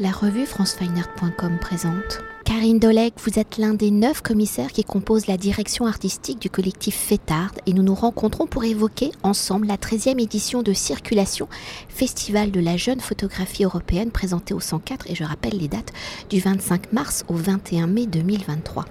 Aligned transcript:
La 0.00 0.12
revue 0.12 0.46
francefineart.com 0.46 1.58
présente. 1.60 2.22
Karine 2.44 2.78
Dolek, 2.78 3.14
vous 3.18 3.40
êtes 3.40 3.58
l'un 3.58 3.74
des 3.74 3.90
neuf 3.90 4.20
commissaires 4.20 4.70
qui 4.70 4.84
composent 4.84 5.26
la 5.26 5.36
direction 5.36 5.86
artistique 5.86 6.40
du 6.40 6.48
collectif 6.48 6.94
Fétard 6.94 7.50
et 7.66 7.72
nous 7.72 7.82
nous 7.82 7.96
rencontrons 7.96 8.46
pour 8.46 8.62
évoquer 8.62 9.10
ensemble 9.24 9.66
la 9.66 9.76
13e 9.76 10.22
édition 10.22 10.62
de 10.62 10.72
Circulation, 10.72 11.48
festival 11.88 12.52
de 12.52 12.60
la 12.60 12.76
jeune 12.76 13.00
photographie 13.00 13.64
européenne 13.64 14.12
présenté 14.12 14.54
au 14.54 14.60
104 14.60 15.10
et 15.10 15.16
je 15.16 15.24
rappelle 15.24 15.58
les 15.58 15.66
dates 15.66 15.92
du 16.30 16.38
25 16.38 16.92
mars 16.92 17.24
au 17.26 17.34
21 17.34 17.88
mai 17.88 18.06
2023. 18.06 18.84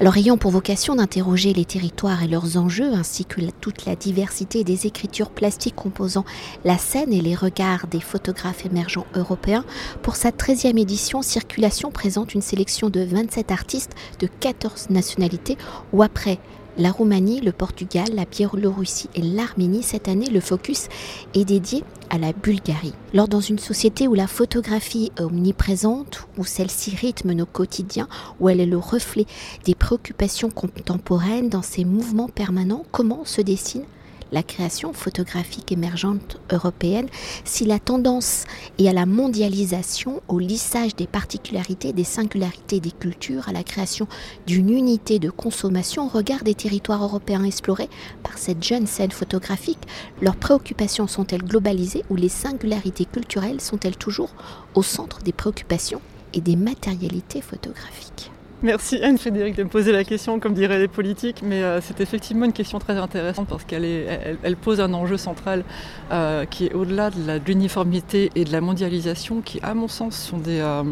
Alors 0.00 0.16
ayant 0.16 0.38
pour 0.38 0.50
vocation 0.50 0.96
d'interroger 0.96 1.52
les 1.52 1.66
territoires 1.66 2.22
et 2.22 2.26
leurs 2.26 2.56
enjeux, 2.56 2.94
ainsi 2.94 3.26
que 3.26 3.42
toute 3.60 3.84
la 3.84 3.96
diversité 3.96 4.64
des 4.64 4.86
écritures 4.86 5.28
plastiques 5.28 5.74
composant 5.74 6.24
la 6.64 6.78
scène 6.78 7.12
et 7.12 7.20
les 7.20 7.34
regards 7.34 7.86
des 7.86 8.00
photographes 8.00 8.64
émergents 8.64 9.04
européens, 9.14 9.62
pour 10.00 10.16
sa 10.16 10.30
13e 10.30 10.80
édition, 10.80 11.20
Circulation 11.20 11.90
présente 11.90 12.32
une 12.32 12.40
sélection 12.40 12.88
de 12.88 13.02
27 13.02 13.50
artistes 13.50 13.94
de 14.20 14.26
14 14.40 14.88
nationalités, 14.88 15.58
ou 15.92 16.02
après 16.02 16.38
la 16.78 16.90
Roumanie, 16.90 17.40
le 17.40 17.52
Portugal, 17.52 18.06
la 18.14 18.24
Biélorussie 18.24 19.08
et 19.14 19.22
l'Arménie. 19.22 19.82
Cette 19.82 20.08
année, 20.08 20.28
le 20.30 20.40
focus 20.40 20.88
est 21.34 21.44
dédié 21.44 21.84
à 22.10 22.18
la 22.18 22.32
Bulgarie. 22.32 22.94
Lors 23.14 23.28
dans 23.28 23.40
une 23.40 23.58
société 23.58 24.08
où 24.08 24.14
la 24.14 24.26
photographie 24.26 25.12
est 25.16 25.22
omniprésente, 25.22 26.26
où 26.38 26.44
celle-ci 26.44 26.96
rythme 26.96 27.32
nos 27.32 27.46
quotidiens, 27.46 28.08
où 28.40 28.48
elle 28.48 28.60
est 28.60 28.66
le 28.66 28.78
reflet 28.78 29.26
des 29.64 29.74
préoccupations 29.74 30.50
contemporaines 30.50 31.48
dans 31.48 31.62
ses 31.62 31.84
mouvements 31.84 32.28
permanents, 32.28 32.84
comment 32.90 33.24
se 33.24 33.40
dessine 33.40 33.84
la 34.32 34.42
création 34.42 34.92
photographique 34.92 35.72
émergente 35.72 36.38
européenne 36.52 37.08
si 37.44 37.64
la 37.64 37.78
tendance 37.78 38.44
est 38.78 38.88
à 38.88 38.92
la 38.92 39.06
mondialisation, 39.06 40.22
au 40.28 40.38
lissage 40.38 40.96
des 40.96 41.06
particularités, 41.06 41.92
des 41.92 42.04
singularités 42.04 42.80
des 42.80 42.90
cultures, 42.90 43.48
à 43.48 43.52
la 43.52 43.62
création 43.62 44.06
d'une 44.46 44.70
unité 44.70 45.18
de 45.18 45.30
consommation 45.30 46.06
au 46.06 46.08
regard 46.08 46.42
des 46.42 46.54
territoires 46.54 47.02
européens 47.02 47.44
explorés 47.44 47.88
par 48.22 48.38
cette 48.38 48.62
jeune 48.62 48.86
scène 48.86 49.10
photographique. 49.10 49.86
Leurs 50.20 50.36
préoccupations 50.36 51.06
sont-elles 51.06 51.44
globalisées 51.44 52.04
ou 52.10 52.16
les 52.16 52.28
singularités 52.28 53.04
culturelles 53.04 53.60
sont-elles 53.60 53.96
toujours 53.96 54.30
au 54.74 54.82
centre 54.82 55.22
des 55.22 55.32
préoccupations 55.32 56.00
et 56.32 56.40
des 56.40 56.56
matérialités 56.56 57.40
photographiques? 57.40 58.30
Merci 58.62 59.02
Anne-Frédéric 59.02 59.56
de 59.56 59.62
me 59.62 59.70
poser 59.70 59.90
la 59.90 60.04
question, 60.04 60.38
comme 60.38 60.52
diraient 60.52 60.78
les 60.78 60.88
politiques, 60.88 61.40
mais 61.42 61.62
euh, 61.62 61.80
c'est 61.80 61.98
effectivement 62.02 62.44
une 62.44 62.52
question 62.52 62.78
très 62.78 62.98
intéressante 62.98 63.48
parce 63.48 63.64
qu'elle 63.64 63.86
elle, 63.86 64.56
pose 64.56 64.82
un 64.82 64.92
enjeu 64.92 65.16
central 65.16 65.64
euh, 66.12 66.44
qui 66.44 66.66
est 66.66 66.74
au-delà 66.74 67.08
de 67.08 67.40
l'uniformité 67.46 68.30
et 68.34 68.44
de 68.44 68.52
la 68.52 68.60
mondialisation, 68.60 69.40
qui 69.40 69.60
à 69.62 69.72
mon 69.72 69.88
sens 69.88 70.14
sont 70.14 70.36
des, 70.36 70.60
euh, 70.60 70.82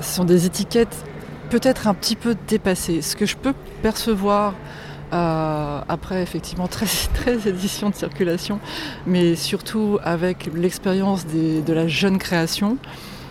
sont 0.00 0.24
des 0.24 0.46
étiquettes 0.46 1.04
peut-être 1.48 1.86
un 1.86 1.94
petit 1.94 2.16
peu 2.16 2.34
dépassées. 2.48 3.02
Ce 3.02 3.14
que 3.14 3.24
je 3.24 3.36
peux 3.36 3.54
percevoir 3.82 4.54
après 5.12 6.22
effectivement 6.22 6.68
13, 6.68 7.10
13, 7.14 7.46
éditions 7.48 7.90
de 7.90 7.96
circulation, 7.96 8.60
mais 9.06 9.34
surtout 9.34 9.98
avec 10.04 10.48
l'expérience 10.54 11.26
de 11.26 11.72
la 11.72 11.88
jeune 11.88 12.18
création, 12.18 12.78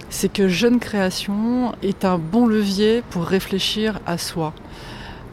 c'est 0.09 0.31
que 0.31 0.47
Jeune 0.47 0.79
Création 0.79 1.75
est 1.83 2.05
un 2.05 2.17
bon 2.17 2.47
levier 2.47 3.03
pour 3.09 3.23
réfléchir 3.25 3.99
à 4.05 4.17
soi. 4.17 4.53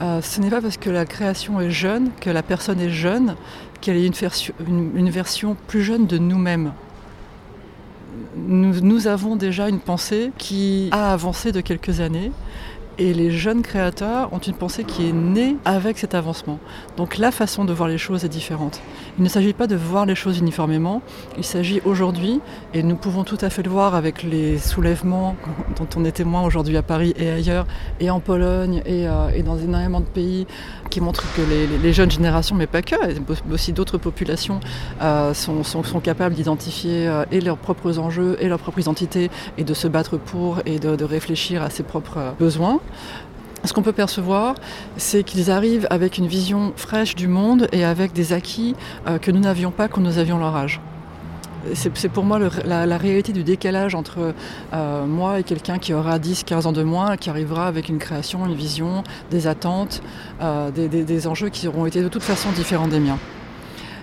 Euh, 0.03 0.21
ce 0.21 0.41
n'est 0.41 0.51
pas 0.51 0.61
parce 0.61 0.77
que 0.77 0.91
la 0.91 1.07
création 1.07 1.61
est 1.61 1.71
jeune, 1.71 2.11
que 2.21 2.29
la 2.29 2.43
personne 2.43 2.81
est 2.81 2.91
jeune, 2.91 3.35
qu'elle 3.81 3.97
est 3.97 4.07
une, 4.07 5.11
version 5.11 5.57
plus 5.67 5.83
jeune 5.83 6.07
de 6.07 6.19
nous-mêmes. 6.19 6.73
nous, 8.37 9.07
avons 9.07 9.37
déjà 9.37 9.69
une 9.69 9.81
pensée 9.81 10.33
qui 10.37 10.89
a 10.93 11.13
avancé 11.13 11.53
de 11.53 11.61
quelques 11.61 12.01
années 12.01 12.33
et 12.99 13.13
les 13.13 13.31
jeunes 13.31 13.63
créateurs 13.63 14.33
ont 14.33 14.39
une 14.39 14.55
pensée 14.55 14.85
qui 14.85 15.09
est 15.09 15.13
née 15.13 15.57
avec 15.65 15.99
cet 15.99 16.15
avancement. 16.15 16.59
Donc 16.97 17.19
la 17.19 17.31
façon 17.31 17.65
de 17.65 17.73
voir 17.73 17.89
les 17.89 17.99
choses 17.99 18.25
est 18.25 18.29
différente. 18.29 18.81
Il 19.19 19.25
ne 19.25 19.29
s'agit 19.29 19.53
pas 19.53 19.67
de 19.67 19.77
voir 19.77 20.07
les 20.07 20.15
choses 20.15 20.39
uniformément, 20.39 21.03
il 21.37 21.45
s'agit 21.45 21.81
aujourd'hui, 21.85 22.41
et 22.75 22.83
nous 22.83 22.97
pouvons 22.97 23.25
tout 23.25 23.39
à 23.41 23.51
fait 23.51 23.63
le 23.63 23.71
voir 23.71 23.95
avec 23.95 24.23
les 24.23 24.59
soulèvements 24.59 25.37
dont 25.77 25.89
on 25.97 26.05
est 26.05 26.13
témoin 26.13 26.43
aujourd'hui 26.43 26.77
à 26.77 26.83
Paris 26.83 27.15
et 27.17 27.31
ailleurs, 27.31 27.67
et 28.01 28.11
en 28.11 28.21
Pologne, 28.21 28.83
et, 28.87 29.07
euh, 29.07 29.43
dans 29.43 29.59
énormément 29.59 30.01
de 30.01 30.07
pays, 30.07 30.47
qui 30.91 31.01
montrent 31.01 31.25
que 31.35 31.43
les, 31.83 31.93
jeunes 31.93 32.11
générations, 32.11 32.57
mais 32.57 32.67
pas 32.67 32.83
que, 32.83 32.97
aussi 33.53 33.73
d'autres 33.73 33.99
populations, 33.99 34.61
euh, 35.03 35.35
sont, 35.35 36.01
capables 36.03 36.35
d'identifier 36.35 37.09
euh, 37.09 37.25
et 37.31 37.41
leurs 37.41 37.57
propres 37.57 37.99
enjeux 37.99 38.37
et 38.41 38.49
leur 38.49 38.59
propre 38.59 38.79
identité, 38.79 39.31
et 39.59 39.65
de 39.65 39.75
se 39.75 39.89
battre 39.89 40.17
pour, 40.17 40.61
et 40.67 40.79
de 40.79 41.05
réfléchir 41.05 41.63
à 41.63 41.71
ses 41.71 41.83
propres 41.83 42.35
besoins. 42.39 42.81
Ce 43.65 43.73
qu'on 43.73 43.83
peut 43.83 43.93
percevoir, 43.93 44.55
c'est 44.97 45.25
qu'ils 45.25 45.51
arrivent 45.51 45.89
avec 45.91 46.19
une 46.19 46.29
vision 46.29 46.73
fraîche 46.77 47.17
du 47.17 47.27
monde 47.27 47.67
et 47.73 47.85
avec 47.85 48.13
des 48.13 48.33
acquis 48.33 48.77
euh, 49.09 49.19
que 49.19 49.31
nous 49.31 49.41
n'avions 49.41 49.73
pas 49.73 49.89
quand 49.89 50.01
nous 50.01 50.19
avions 50.19 50.39
leur 50.39 50.55
âge. 50.55 50.81
C'est 51.75 52.09
pour 52.09 52.23
moi 52.23 52.39
la, 52.65 52.97
réalité 52.97 53.33
du 53.33 53.43
décalage 53.43 53.97
entre 53.97 54.35
euh, 54.73 55.07
moi 55.07 55.41
et 55.41 55.43
quelqu'un 55.43 55.79
qui 55.79 55.95
aura 55.95 56.21
10-15 56.21 56.67
ans 56.67 56.73
de 56.73 56.85
moins, 56.85 57.17
qui 57.17 57.29
arrivera 57.29 57.67
avec 57.67 57.89
une 57.89 57.99
création, 57.99 58.47
une 58.47 58.55
vision, 58.55 59.03
des 59.33 59.49
attentes, 59.49 60.01
euh, 60.41 60.71
des 60.71 61.27
enjeux 61.27 61.49
qui 61.49 61.67
auront 61.67 61.87
été 61.87 62.03
de 62.03 62.09
toute 62.09 62.23
façon 62.23 62.53
différents 62.53 62.87
des 62.87 63.01
miens. 63.01 63.19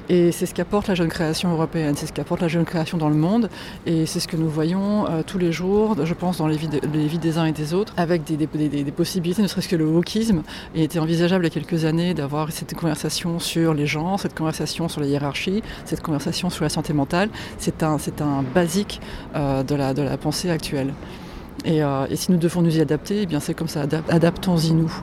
Et 0.09 0.31
c'est 0.31 0.46
ce 0.46 0.53
qu'apporte 0.53 0.88
la 0.88 0.96
jeune 0.96 1.09
création 1.09 1.52
européenne, 1.52 1.96
c'est 1.96 2.08
ce 2.08 2.14
qu'apporte 2.14 2.41
la 2.41 2.47
jeune 2.47 2.66
création 2.66 2.97
dans 2.97 3.09
le 3.09 3.16
monde. 3.16 3.50
Et 3.86 4.06
c'est 4.06 4.19
ce 4.19 4.28
que 4.28 4.36
nous 4.36 4.50
voyons 4.50 5.08
euh, 5.08 5.24
tous 5.25 5.38
les 5.38 5.52
jours, 5.52 5.96
je 6.03 6.14
pense, 6.14 6.38
dans 6.38 6.47
les 6.47 6.58
vies, 6.58 6.68
des 7.19 7.38
uns 7.38 7.46
et 7.46 7.52
des 7.52 7.74
autres, 7.74 7.94
avec 7.97 8.24
des, 8.24 8.36
des, 8.38 8.91
possibilités, 8.91 9.41
ne 9.41 9.47
serait-ce 9.47 9.69
que 9.69 9.75
le 9.75 9.86
wokisme. 9.86 10.44
Il 10.75 10.81
était 10.81 11.00
envisageable 11.00 11.46
il 11.46 11.47
y 11.47 11.52
a 11.52 11.53
quelques 11.53 11.86
années 11.86 12.14
d'avoir 12.14 12.52
cette 12.52 12.74
conversation 12.74 13.40
sur 13.40 13.74
les 13.74 13.88
gens, 13.88 14.18
cette 14.18 14.36
conversation 14.38 14.90
sur 14.90 15.02
la 15.02 15.08
hiérarchie, 15.08 15.64
cette 15.86 16.02
conversation 16.02 16.50
sur 16.50 16.64
la 16.64 16.70
santé 16.70 16.94
mentale. 16.94 17.30
C'est 17.58 17.84
un, 17.84 17.97
un 18.20 18.44
basique 18.44 19.00
euh, 19.35 19.64
de, 19.64 19.75
la, 19.75 19.94
de 19.94 20.02
la 20.02 20.18
pensée 20.18 20.50
actuelle. 20.50 20.94
Euh, 21.68 22.08
et, 22.09 22.16
si 22.16 22.31
nous 22.31 22.38
devons 22.38 22.62
nous 22.62 22.78
y 22.78 22.81
adapter, 22.81 23.22
eh 23.22 23.25
bien 23.25 23.40
c'est 23.40 23.53
comme 23.53 23.68
ça, 23.68 23.86
adaptons-y 24.09 24.74
nous. 24.74 24.94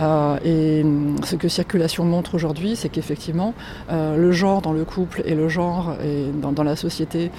Euh, 0.00 0.36
et 0.44 0.82
hum, 0.82 1.16
ce 1.24 1.36
que 1.36 1.48
Circulation 1.48 2.04
montre 2.04 2.34
aujourd'hui, 2.34 2.76
c'est 2.76 2.88
qu'effectivement, 2.88 3.54
euh, 3.90 4.16
le 4.16 4.32
genre 4.32 4.60
dans 4.60 4.72
le 4.72 4.84
couple 4.84 5.22
et 5.24 5.34
le 5.34 5.48
genre 5.48 5.96
dans, 6.34 6.64
la 6.64 6.76
société 6.76 7.30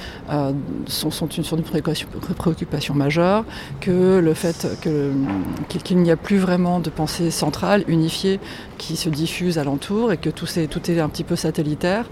sont, 0.87 1.09
une, 1.09 1.43
sorte 1.43 1.61
de 1.61 2.33
préoccupation, 2.33 2.93
majeure, 2.93 3.45
que 3.81 4.19
le 4.19 4.33
fait 4.33 4.67
hum, 4.85 5.27
qu'il 5.67 5.97
n'y 5.97 6.11
a 6.11 6.17
plus 6.17 6.37
vraiment 6.37 6.79
de 6.79 6.89
pensée 6.89 7.31
centrale, 7.31 7.83
unifiée, 7.87 8.39
qui 8.77 8.95
se 8.95 9.09
diffuse 9.09 9.57
alentour 9.57 10.11
et 10.11 10.17
que 10.17 10.29
tout 10.29 10.47
est, 10.57 10.99
un 10.99 11.09
petit 11.09 11.23
peu 11.23 11.35
satellitaire, 11.35 12.05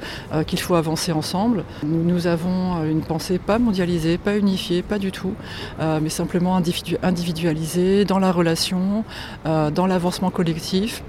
qu'il 0.47 0.59
faut 0.59 0.75
avancer 0.75 1.11
ensemble. 1.11 1.63
Nous, 1.83 2.27
avons 2.27 2.83
une 2.85 3.01
pensée 3.01 3.37
pas 3.39 3.59
mondialisée, 3.59 4.17
pas 4.17 4.37
unifiée, 4.37 4.81
pas 4.81 4.99
du 4.99 5.11
tout, 5.11 5.33
mais 5.79 6.09
simplement 6.09 6.55
individualisé 7.01 8.05
dans 8.05 8.19
la 8.19 8.31
relation, 8.31 9.03
euh, 9.45 9.71
dans 9.71 9.87
l'avancement 9.87 10.31
collectif 10.31 11.03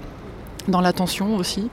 dans 0.67 0.81
l'attention 0.81 1.35
aussi. 1.35 1.69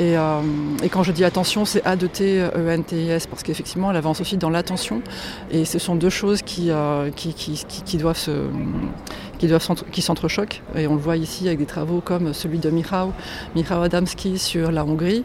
Euh, 0.00 0.40
et, 0.82 0.88
quand 0.88 1.04
je 1.04 1.12
dis 1.12 1.24
attention, 1.24 1.64
c'est 1.64 1.84
A-T-E-N-T-I-S, 1.86 3.28
parce 3.28 3.44
qu'effectivement, 3.44 3.92
elle 3.92 3.96
avance 3.96 4.20
aussi 4.20 4.36
dans 4.36 4.50
l'attention. 4.50 5.00
Et 5.52 5.64
ce 5.64 5.78
sont 5.78 5.94
deux 5.94 6.10
choses 6.10 6.40
euh, 6.58 7.10
qui, 7.14 7.34
qui, 7.34 7.96
doivent 7.98 8.18
se, 8.18 8.32
qui, 9.42 9.48
doivent 9.48 9.66
qui 9.90 10.02
s'entrechoquent. 10.02 10.62
Et 10.76 10.86
on 10.86 10.94
le 10.94 11.00
voit 11.00 11.16
ici 11.16 11.48
avec 11.48 11.58
des 11.58 11.66
travaux 11.66 12.00
comme 12.00 12.32
celui 12.32 12.60
de 12.60 12.70
Michał, 12.70 13.12
Michał 13.56 13.82
Adamski 13.82 14.38
sur 14.38 14.70
la 14.70 14.84
Hongrie. 14.84 15.24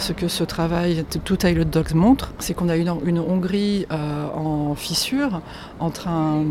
ce 0.00 0.12
que 0.12 0.26
ce 0.26 0.42
travail, 0.42 1.04
tout 1.24 1.36
Tailed 1.36 1.70
Dogs 1.70 1.94
montre, 1.94 2.32
c'est 2.40 2.54
qu'on 2.54 2.68
a 2.68 2.76
une, 2.76 2.92
une 3.04 3.20
Hongrie 3.20 3.86
en 4.34 4.74
fissure 4.74 5.42
entre 5.78 6.08
un, 6.08 6.42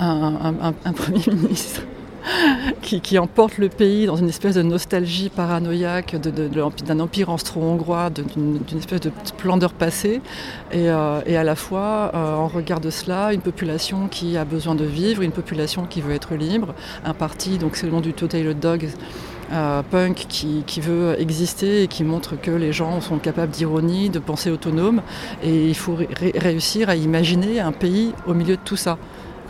Premier 0.96 1.26
ministre 1.26 1.82
qui, 2.82 3.18
emporte 3.18 3.58
le 3.58 3.68
pays 3.68 4.06
dans 4.06 4.16
une 4.16 4.28
espèce 4.28 4.54
de 4.54 4.62
nostalgie 4.62 5.28
paranoïaque 5.28 6.16
d'un 6.16 7.00
empire 7.00 7.28
austro-hongrois, 7.28 8.10
d'une 8.10 8.60
espèce 8.76 9.00
de 9.00 9.12
splendeur 9.24 9.72
passée, 9.72 10.20
et, 10.72 10.88
euh, 10.88 11.20
à 11.26 11.44
la 11.44 11.56
fois, 11.56 12.10
euh, 12.14 12.34
en 12.34 12.48
regard 12.48 12.80
de 12.80 12.90
cela, 12.90 13.32
une 13.32 13.40
population 13.40 14.08
qui 14.08 14.36
a 14.36 14.44
besoin 14.44 14.74
de 14.74 14.84
vivre, 14.84 15.22
une 15.22 15.32
population 15.32 15.84
qui 15.84 16.00
veut 16.00 16.14
être 16.14 16.34
libre, 16.34 16.74
un 17.04 17.14
parti, 17.14 17.58
donc 17.58 17.76
c'est 17.76 17.86
le 17.86 17.92
nom 17.92 18.00
du 18.00 18.12
Total 18.12 18.54
Dog, 18.54 18.88
euh, 19.52 19.82
punk 19.82 20.26
qui, 20.28 20.80
veut 20.80 21.20
exister 21.20 21.82
et 21.82 21.88
qui 21.88 22.02
montre 22.02 22.40
que 22.40 22.50
les 22.50 22.72
gens 22.72 23.00
sont 23.00 23.18
capables 23.18 23.52
d'ironie, 23.52 24.08
de 24.08 24.18
pensée 24.18 24.50
autonome, 24.50 25.02
et 25.42 25.68
il 25.68 25.74
faut 25.74 25.96
réussir 26.34 26.88
à 26.88 26.96
imaginer 26.96 27.60
un 27.60 27.72
pays 27.72 28.12
au 28.26 28.34
milieu 28.34 28.56
de 28.56 28.62
tout 28.64 28.76
ça 28.76 28.98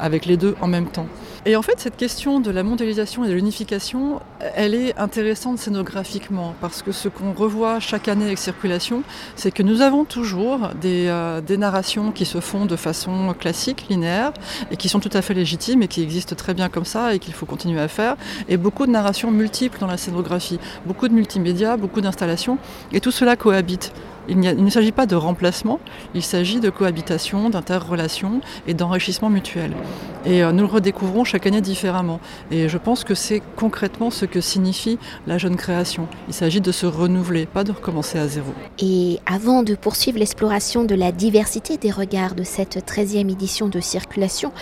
avec 0.05 0.27
les 0.27 0.37
deux 0.37 0.55
en 0.61 0.67
même 0.67 0.87
temps. 0.87 1.07
Et 1.47 1.57
en 1.57 1.63
fait, 1.63 1.79
cette 1.79 1.97
question 1.97 2.41
de 2.41 2.51
la 2.51 2.63
mondialisation 2.63 3.25
et 3.25 3.29
de 3.29 3.33
l'unification, 3.33 4.21
elle 4.55 4.75
est 4.75 4.97
intéressante 4.99 5.59
scénographiquement, 5.59 6.55
parce 6.61 6.83
que 6.83 6.93
ce 6.93 7.09
qu'on 7.09 7.33
revoit 7.33 7.81
chaque 7.81 8.09
année 8.09 8.27
avec 8.27 8.39
Circulation, 8.39 9.03
c'est 9.35 9.51
que 9.51 9.63
nous 9.63 9.81
avons 9.81 10.05
toujours 10.05 10.71
des, 10.81 11.07
euh, 11.09 11.41
des, 11.41 11.57
narrations 11.57 12.13
qui 12.13 12.27
se 12.27 12.41
font 12.41 12.67
de 12.67 12.77
façon 12.77 13.35
classique, 13.39 13.87
linéaire, 13.89 14.33
et 14.71 14.77
qui 14.77 14.89
sont 14.89 15.01
tout 15.01 15.11
à 15.13 15.23
fait 15.23 15.35
légitimes 15.35 15.83
et 15.83 15.89
qui 15.89 16.03
existent 16.03 16.37
très 16.37 16.53
bien 16.53 16.69
comme 16.69 16.85
ça 16.85 17.15
et 17.15 17.19
qu'il 17.19 17.33
faut 17.33 17.47
continuer 17.47 17.81
à 17.81 17.89
faire, 17.89 18.17
et 18.49 18.59
beaucoup 18.59 18.87
de 18.87 18.91
narrations 18.91 19.31
multiples 19.31 19.79
dans 19.79 19.87
la 19.87 19.97
scénographie, 19.97 20.59
beaucoup 20.87 21.09
de 21.09 21.15
multimédia, 21.15 21.77
beaucoup 21.79 22.03
d'installations, 22.03 22.59
et 22.93 23.01
tout 23.01 23.11
cela 23.11 23.37
cohabite. 23.37 23.93
Il, 24.29 24.41
ne 24.41 24.71
s'agit 24.71 24.93
pas 24.93 25.07
de 25.07 25.17
remplacement, 25.17 25.81
il 26.15 26.23
s'agit 26.23 26.61
de 26.61 26.71
cohabitation, 26.71 27.51
d'interrelation 27.51 28.41
et 28.67 28.75
d'enrichissement 28.75 29.31
mutuel. 29.31 29.73
Et 30.25 30.43
euh, 30.43 30.53
nous 30.53 30.63
le 30.63 30.69
redécouvrons 30.69 31.25
chaque 31.25 31.47
année 31.47 31.61
différemment. 31.61 32.21
Et 32.51 32.69
je 32.69 32.79
pense 32.79 33.05
que 33.05 33.15
c'est 33.15 33.43
concrètement 33.57 34.11
ce 34.11 34.25
que 34.25 34.41
signifie 34.41 34.99
la 35.27 35.39
jeune 35.39 35.57
création. 35.57 36.09
Il 36.29 36.35
s'agit 36.35 36.61
de 36.61 36.73
se 36.73 36.87
renouveler, 36.87 37.47
pas 37.47 37.65
de 37.65 37.73
recommencer 37.73 38.19
à 38.19 38.27
zéro. 38.27 38.53
Et 38.79 39.21
avant 39.27 39.63
de 39.63 39.75
poursuivre 39.75 40.19
l'exploration 40.19 40.85
de 40.85 40.95
la 40.95 41.13
diversité 41.13 41.77
des 41.77 41.91
regards 41.91 42.35
de 42.35 42.45
cette 42.45 42.79
13e 42.79 43.31
édition 43.31 43.69
de 43.69 43.81
Circulation, 43.81 44.53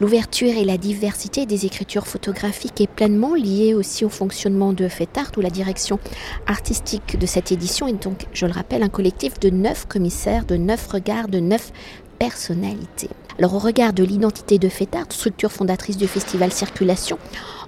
L'ouverture 0.00 0.56
et 0.56 0.64
la 0.64 0.78
diversité 0.78 1.44
des 1.44 1.66
écritures 1.66 2.06
photographiques 2.06 2.80
est 2.80 2.86
pleinement 2.86 3.34
liée 3.34 3.74
aussi 3.74 4.04
au 4.04 4.08
fonctionnement 4.08 4.72
de 4.72 4.86
FETART, 4.86 5.32
où 5.36 5.40
la 5.40 5.50
direction 5.50 5.98
artistique 6.46 7.18
de 7.18 7.26
cette 7.26 7.50
édition 7.50 7.88
est 7.88 8.00
donc, 8.00 8.26
je 8.32 8.46
le 8.46 8.52
rappelle, 8.52 8.84
un 8.84 8.88
collectif 8.88 9.40
de 9.40 9.50
neuf 9.50 9.86
commissaires, 9.86 10.44
de 10.44 10.56
neuf 10.56 10.86
regards, 10.86 11.26
de 11.26 11.40
neuf 11.40 11.72
personnalités. 12.20 13.10
Alors 13.40 13.54
au 13.54 13.58
regard 13.58 13.92
de 13.92 14.04
l'identité 14.04 14.58
de 14.58 14.68
FETART, 14.68 15.06
structure 15.10 15.50
fondatrice 15.50 15.96
du 15.96 16.06
festival 16.06 16.52
Circulation, 16.52 17.18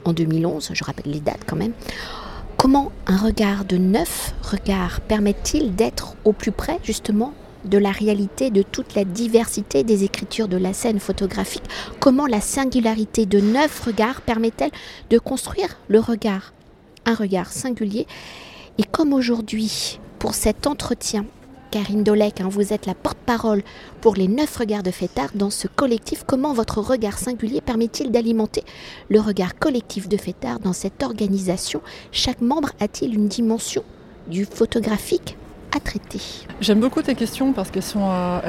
en 0.05 0.13
2011, 0.13 0.71
je 0.73 0.85
rappelle 0.85 1.11
les 1.11 1.21
dates 1.21 1.45
quand 1.49 1.57
même, 1.57 1.73
comment 2.57 2.93
un 3.09 3.17
regard 3.17 3.65
de 3.65 3.77
neuf 3.77 4.35
regards 4.43 5.01
permet-il 5.01 5.75
d'être 5.75 6.15
au 6.25 6.33
plus 6.33 6.53
près 6.53 6.79
justement 6.85 7.35
de 7.65 7.79
la 7.79 7.91
réalité 7.91 8.51
de 8.51 8.63
toute 8.63 8.95
la 8.95 9.05
diversité 9.05 9.85
des 9.85 10.05
écritures 10.05 10.49
de 10.49 10.57
la 10.57 10.73
scène 10.73 11.01
photographique. 11.01 11.65
Comment 11.99 12.27
la 12.27 12.41
singularité 12.41 13.27
de 13.27 13.41
neuf 13.41 13.81
regards 13.81 14.21
permet-elle 14.21 14.71
de 15.11 15.19
construire 15.19 15.79
le 15.89 16.01
regard, 16.01 16.53
un 17.07 17.15
regard 17.15 17.53
singulier? 17.53 18.07
Et 18.79 18.85
comme 18.85 19.13
aujourd'hui, 19.13 19.99
pour 20.19 20.35
cet 20.35 20.67
entretien, 20.67 21.25
Karine 21.71 22.03
Dolek, 22.03 22.41
hein, 22.41 22.49
vous 22.51 22.73
êtes 22.73 22.87
la 22.87 22.95
porte-parole 22.95 23.63
pour 24.01 24.17
les 24.17 24.27
neuf 24.27 24.57
regards 24.57 24.83
de 24.83 24.91
Fétard 24.91 25.31
dans 25.35 25.51
ce 25.51 25.69
collectif. 25.69 26.25
Comment 26.27 26.53
votre 26.53 26.81
regard 26.81 27.17
singulier 27.19 27.61
permet-il 27.61 28.11
d'alimenter 28.11 28.65
le 29.09 29.21
regard 29.21 29.57
collectif 29.57 30.09
de 30.09 30.17
Fétard 30.17 30.59
dans 30.59 30.73
cette 30.73 31.03
organisation? 31.03 31.81
Chaque 32.11 32.41
membre 32.41 32.71
a-t-il 32.81 33.15
une 33.15 33.29
dimension 33.29 33.85
du 34.27 34.45
photographique 34.45 35.37
traiter 35.79 36.21
J'aime 36.61 36.81
beaucoup 36.81 37.03
tes 37.03 37.15
questions 37.15 37.53
parce 37.53 37.71
qu'elles 37.71 37.83
sont, 37.83 38.11
euh, 38.11 38.41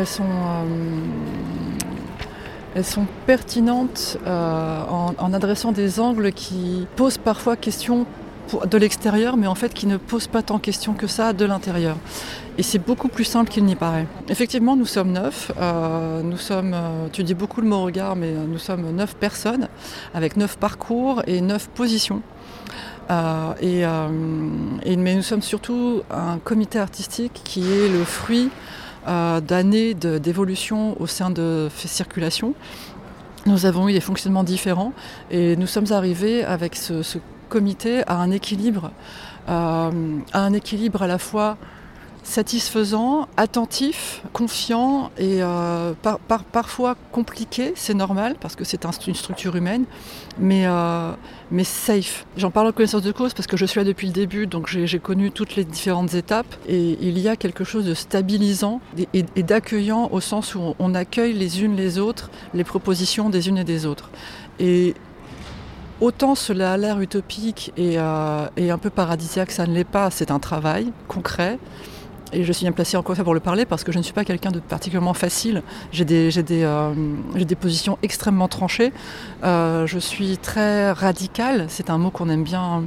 euh, 2.75 3.03
pertinentes 3.27 4.17
euh, 4.25 4.83
en, 4.87 5.33
adressant 5.33 5.71
des 5.71 5.99
angles 5.99 6.31
qui 6.31 6.87
posent 6.95 7.19
parfois 7.19 7.55
question 7.55 8.05
de 8.69 8.77
l'extérieur, 8.77 9.37
mais 9.37 9.47
en 9.47 9.55
fait 9.55 9.73
qui 9.73 9.87
ne 9.87 9.97
posent 9.97 10.27
pas 10.27 10.41
tant 10.41 10.57
question 10.57 10.93
que 10.93 11.07
ça 11.07 11.31
de 11.31 11.45
l'intérieur. 11.45 11.95
Et 12.57 12.63
c'est 12.63 12.79
beaucoup 12.79 13.07
plus 13.07 13.23
simple 13.23 13.49
qu'il 13.49 13.63
n'y 13.63 13.75
paraît. 13.75 14.07
Effectivement, 14.27 14.75
nous 14.75 14.85
sommes 14.85 15.11
neuf. 15.13 15.51
nous 16.23 16.37
sommes, 16.37 16.75
tu 17.13 17.23
dis 17.23 17.33
beaucoup 17.33 17.61
le 17.61 17.67
mot 17.67 17.83
regard, 17.83 18.17
mais 18.17 18.33
nous 18.33 18.57
sommes 18.57 18.91
neuf 18.91 19.15
personnes 19.15 19.69
avec 20.13 20.35
neuf 20.35 20.57
parcours 20.57 21.21
et 21.27 21.39
neuf 21.39 21.69
positions. 21.69 22.21
Euh, 23.11 23.53
euh, 23.61 24.09
et, 24.83 24.95
mais 24.95 25.15
nous 25.15 25.21
sommes 25.21 25.41
surtout 25.41 26.01
un 26.09 26.39
comité 26.39 26.79
artistique 26.79 27.41
qui 27.43 27.61
est 27.71 27.89
le 27.89 28.03
fruit 28.03 28.49
euh, 29.07 29.41
d'années 29.41 29.93
d'évolution 29.93 30.99
au 31.01 31.07
sein 31.07 31.29
de 31.29 31.67
Circulation. 31.75 32.53
Nous 33.45 33.65
avons 33.65 33.89
eu 33.89 33.93
des 33.93 34.01
fonctionnements 34.01 34.43
différents 34.43 34.93
et 35.29 35.55
nous 35.55 35.67
sommes 35.67 35.91
arrivés 35.91 36.43
avec 36.43 36.75
ce, 36.75 37.17
comité 37.49 38.03
à 38.07 38.15
un 38.15 38.31
équilibre, 38.31 38.91
à 39.47 39.89
un 40.33 40.53
équilibre 40.53 41.01
à 41.01 41.07
la 41.07 41.17
fois 41.17 41.57
satisfaisant, 42.23 43.27
attentif, 43.35 44.21
confiant 44.31 45.11
et 45.17 45.41
euh, 45.41 45.93
parfois 46.51 46.95
compliqué, 47.11 47.73
c'est 47.75 47.93
normal 47.93 48.35
parce 48.39 48.55
que 48.55 48.63
c'est 48.63 48.85
une 49.07 49.15
structure 49.15 49.55
humaine, 49.55 49.85
mais, 50.39 50.65
euh, 50.65 51.11
mais 51.49 51.63
safe. 51.63 52.25
J'en 52.37 52.51
parle 52.51 52.67
en 52.67 52.71
connaissance 52.71 53.01
de 53.01 53.11
cause 53.11 53.33
parce 53.33 53.47
que 53.47 53.57
je 53.57 53.65
suis 53.65 53.79
là 53.79 53.83
depuis 53.83 54.07
le 54.07 54.13
début, 54.13 54.45
donc 54.45 54.67
j'ai 54.67 54.99
connu 54.99 55.31
toutes 55.31 55.55
les 55.55 55.65
différentes 55.65 56.13
étapes 56.13 56.55
et 56.67 56.97
il 57.01 57.17
y 57.17 57.27
a 57.27 57.35
quelque 57.35 57.63
chose 57.63 57.85
de 57.85 57.93
stabilisant 57.93 58.81
et, 59.13 59.23
d'accueillant 59.43 60.09
au 60.11 60.19
sens 60.19 60.53
où 60.55 60.75
on 60.77 60.93
accueille 60.93 61.33
les 61.33 61.63
unes 61.63 61.75
les 61.75 61.97
autres, 61.97 62.29
les 62.53 62.63
propositions 62.63 63.29
des 63.29 63.49
unes 63.49 63.57
et 63.57 63.63
des 63.63 63.85
autres. 63.85 64.09
Et 64.59 64.93
Autant 66.01 66.33
cela 66.33 66.73
a 66.73 66.77
l'air 66.77 66.99
utopique 66.99 67.71
et, 67.77 67.99
euh, 67.99 68.47
et, 68.57 68.71
un 68.71 68.79
peu 68.79 68.89
paradisiaque, 68.89 69.51
ça 69.51 69.67
ne 69.67 69.73
l'est 69.75 69.83
pas, 69.83 70.09
c'est 70.09 70.31
un 70.31 70.39
travail 70.39 70.91
concret. 71.07 71.59
Et 72.33 72.43
je 72.43 72.51
suis 72.53 72.63
bien 72.63 72.71
placée 72.71 72.97
encore 72.97 73.15
pour 73.15 73.33
le 73.33 73.39
parler 73.39 73.65
parce 73.65 73.83
que 73.83 73.91
je 73.91 73.97
ne 73.97 74.03
suis 74.03 74.13
pas 74.13 74.23
quelqu'un 74.23 74.51
de 74.51 74.59
particulièrement 74.59 75.13
facile. 75.13 75.63
J'ai 75.91 76.05
des, 76.05 76.29
des, 76.43 76.63
euh, 76.63 76.93
des, 77.35 77.55
positions 77.55 77.97
extrêmement 78.03 78.47
tranchées. 78.47 78.93
Euh, 79.43 79.85
je 79.85 79.99
suis 79.99 80.37
très 80.37 80.91
radicale. 80.91 81.65
C'est 81.67 81.89
un 81.89 81.97
mot 81.97 82.09
qu'on 82.09 82.29
aime 82.29 82.43
bien 82.43 82.83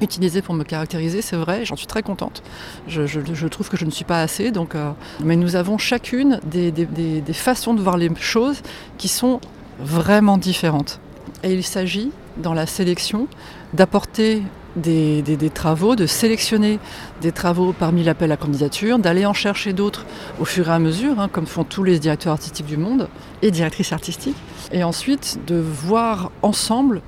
utiliser 0.00 0.42
pour 0.42 0.54
me 0.54 0.64
caractériser, 0.64 1.22
c'est 1.22 1.36
vrai, 1.36 1.64
j'en 1.64 1.76
suis 1.76 1.86
très 1.86 2.02
contente. 2.02 2.42
Je, 2.88 3.06
je, 3.06 3.46
trouve 3.46 3.68
que 3.68 3.76
je 3.76 3.84
ne 3.84 3.90
suis 3.90 4.04
pas 4.04 4.20
assez, 4.20 4.50
donc, 4.50 4.74
euh, 4.74 4.90
mais 5.22 5.36
nous 5.36 5.54
avons 5.54 5.78
chacune 5.78 6.40
des, 6.44 6.72
des, 6.72 6.86
des, 6.86 7.32
façons 7.32 7.72
de 7.74 7.80
voir 7.80 7.96
les 7.96 8.10
choses 8.16 8.62
qui 8.98 9.06
sont 9.06 9.40
vraiment 9.78 10.38
différentes. 10.38 10.98
Et 11.44 11.54
il 11.54 11.62
s'agit, 11.62 12.10
dans 12.36 12.54
la 12.54 12.66
sélection, 12.66 13.28
d'apporter 13.74 14.42
des, 14.76 15.50
travaux, 15.52 15.96
de 15.96 16.06
sélectionner 16.06 16.78
des 17.20 17.32
travaux 17.32 17.72
parmi 17.72 18.02
l'appel 18.02 18.32
à 18.32 18.36
candidature, 18.36 18.98
d'aller 18.98 19.26
en 19.26 19.34
chercher 19.34 19.72
d'autres 19.72 20.06
au 20.40 20.44
fur 20.44 20.68
et 20.68 20.72
à 20.72 20.78
mesure, 20.78 21.20
hein, 21.20 21.28
comme 21.28 21.46
font 21.46 21.64
tous 21.64 21.84
les 21.84 21.98
directeurs 21.98 22.32
artistiques 22.32 22.66
du 22.66 22.76
monde 22.76 23.08
et 23.42 23.50
directrices 23.50 23.92
artistiques, 23.92 24.36
et 24.72 24.84
ensuite 24.84 25.38
de 25.46 25.56
voir 25.56 26.30
ensemble 26.42 27.02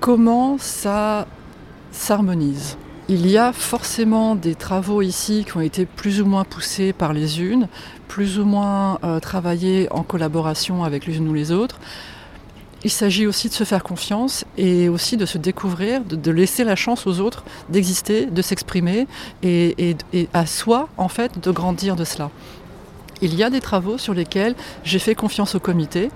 comment 0.00 0.56
ça 0.58 1.26
s'harmonise. 1.92 2.76
Il 3.08 3.28
y 3.28 3.38
a 3.38 3.52
forcément 3.52 4.34
des 4.34 4.56
travaux 4.56 5.00
ici 5.00 5.44
qui 5.46 5.56
ont 5.56 5.60
été 5.60 5.86
plus 5.86 6.20
ou 6.20 6.26
moins 6.26 6.42
poussés 6.42 6.92
par 6.92 7.12
les 7.12 7.40
unes, 7.40 7.68
plus 8.08 8.40
ou 8.40 8.44
moins 8.44 8.98
euh, 9.04 9.20
travaillés 9.20 9.86
en 9.92 10.02
collaboration 10.02 10.82
avec 10.82 11.06
les 11.06 11.18
unes 11.18 11.28
ou 11.28 11.34
les 11.34 11.52
autres. 11.52 11.78
Il 12.86 12.90
s'agit 12.90 13.26
aussi 13.26 13.48
de 13.48 13.52
se 13.52 13.64
faire 13.64 13.82
confiance 13.82 14.44
et 14.56 14.88
aussi 14.88 15.16
de 15.16 15.26
se 15.26 15.38
découvrir, 15.38 16.02
de, 16.04 16.30
laisser 16.30 16.62
la 16.62 16.76
chance 16.76 17.08
aux 17.08 17.18
autres 17.18 17.42
d'exister, 17.68 18.26
de 18.26 18.42
s'exprimer 18.42 19.08
et, 19.42 19.96
à 20.32 20.46
soi, 20.46 20.88
en 20.96 21.08
fait, 21.08 21.42
de 21.42 21.50
grandir 21.50 21.96
de 21.96 22.04
cela. 22.04 22.30
Il 23.22 23.34
y 23.34 23.42
a 23.42 23.50
des 23.50 23.60
travaux 23.60 23.98
sur 23.98 24.14
lesquels 24.14 24.54
j'ai 24.84 25.00
fait 25.00 25.16
confiance 25.16 25.56
au 25.56 25.58
comité, 25.58 26.12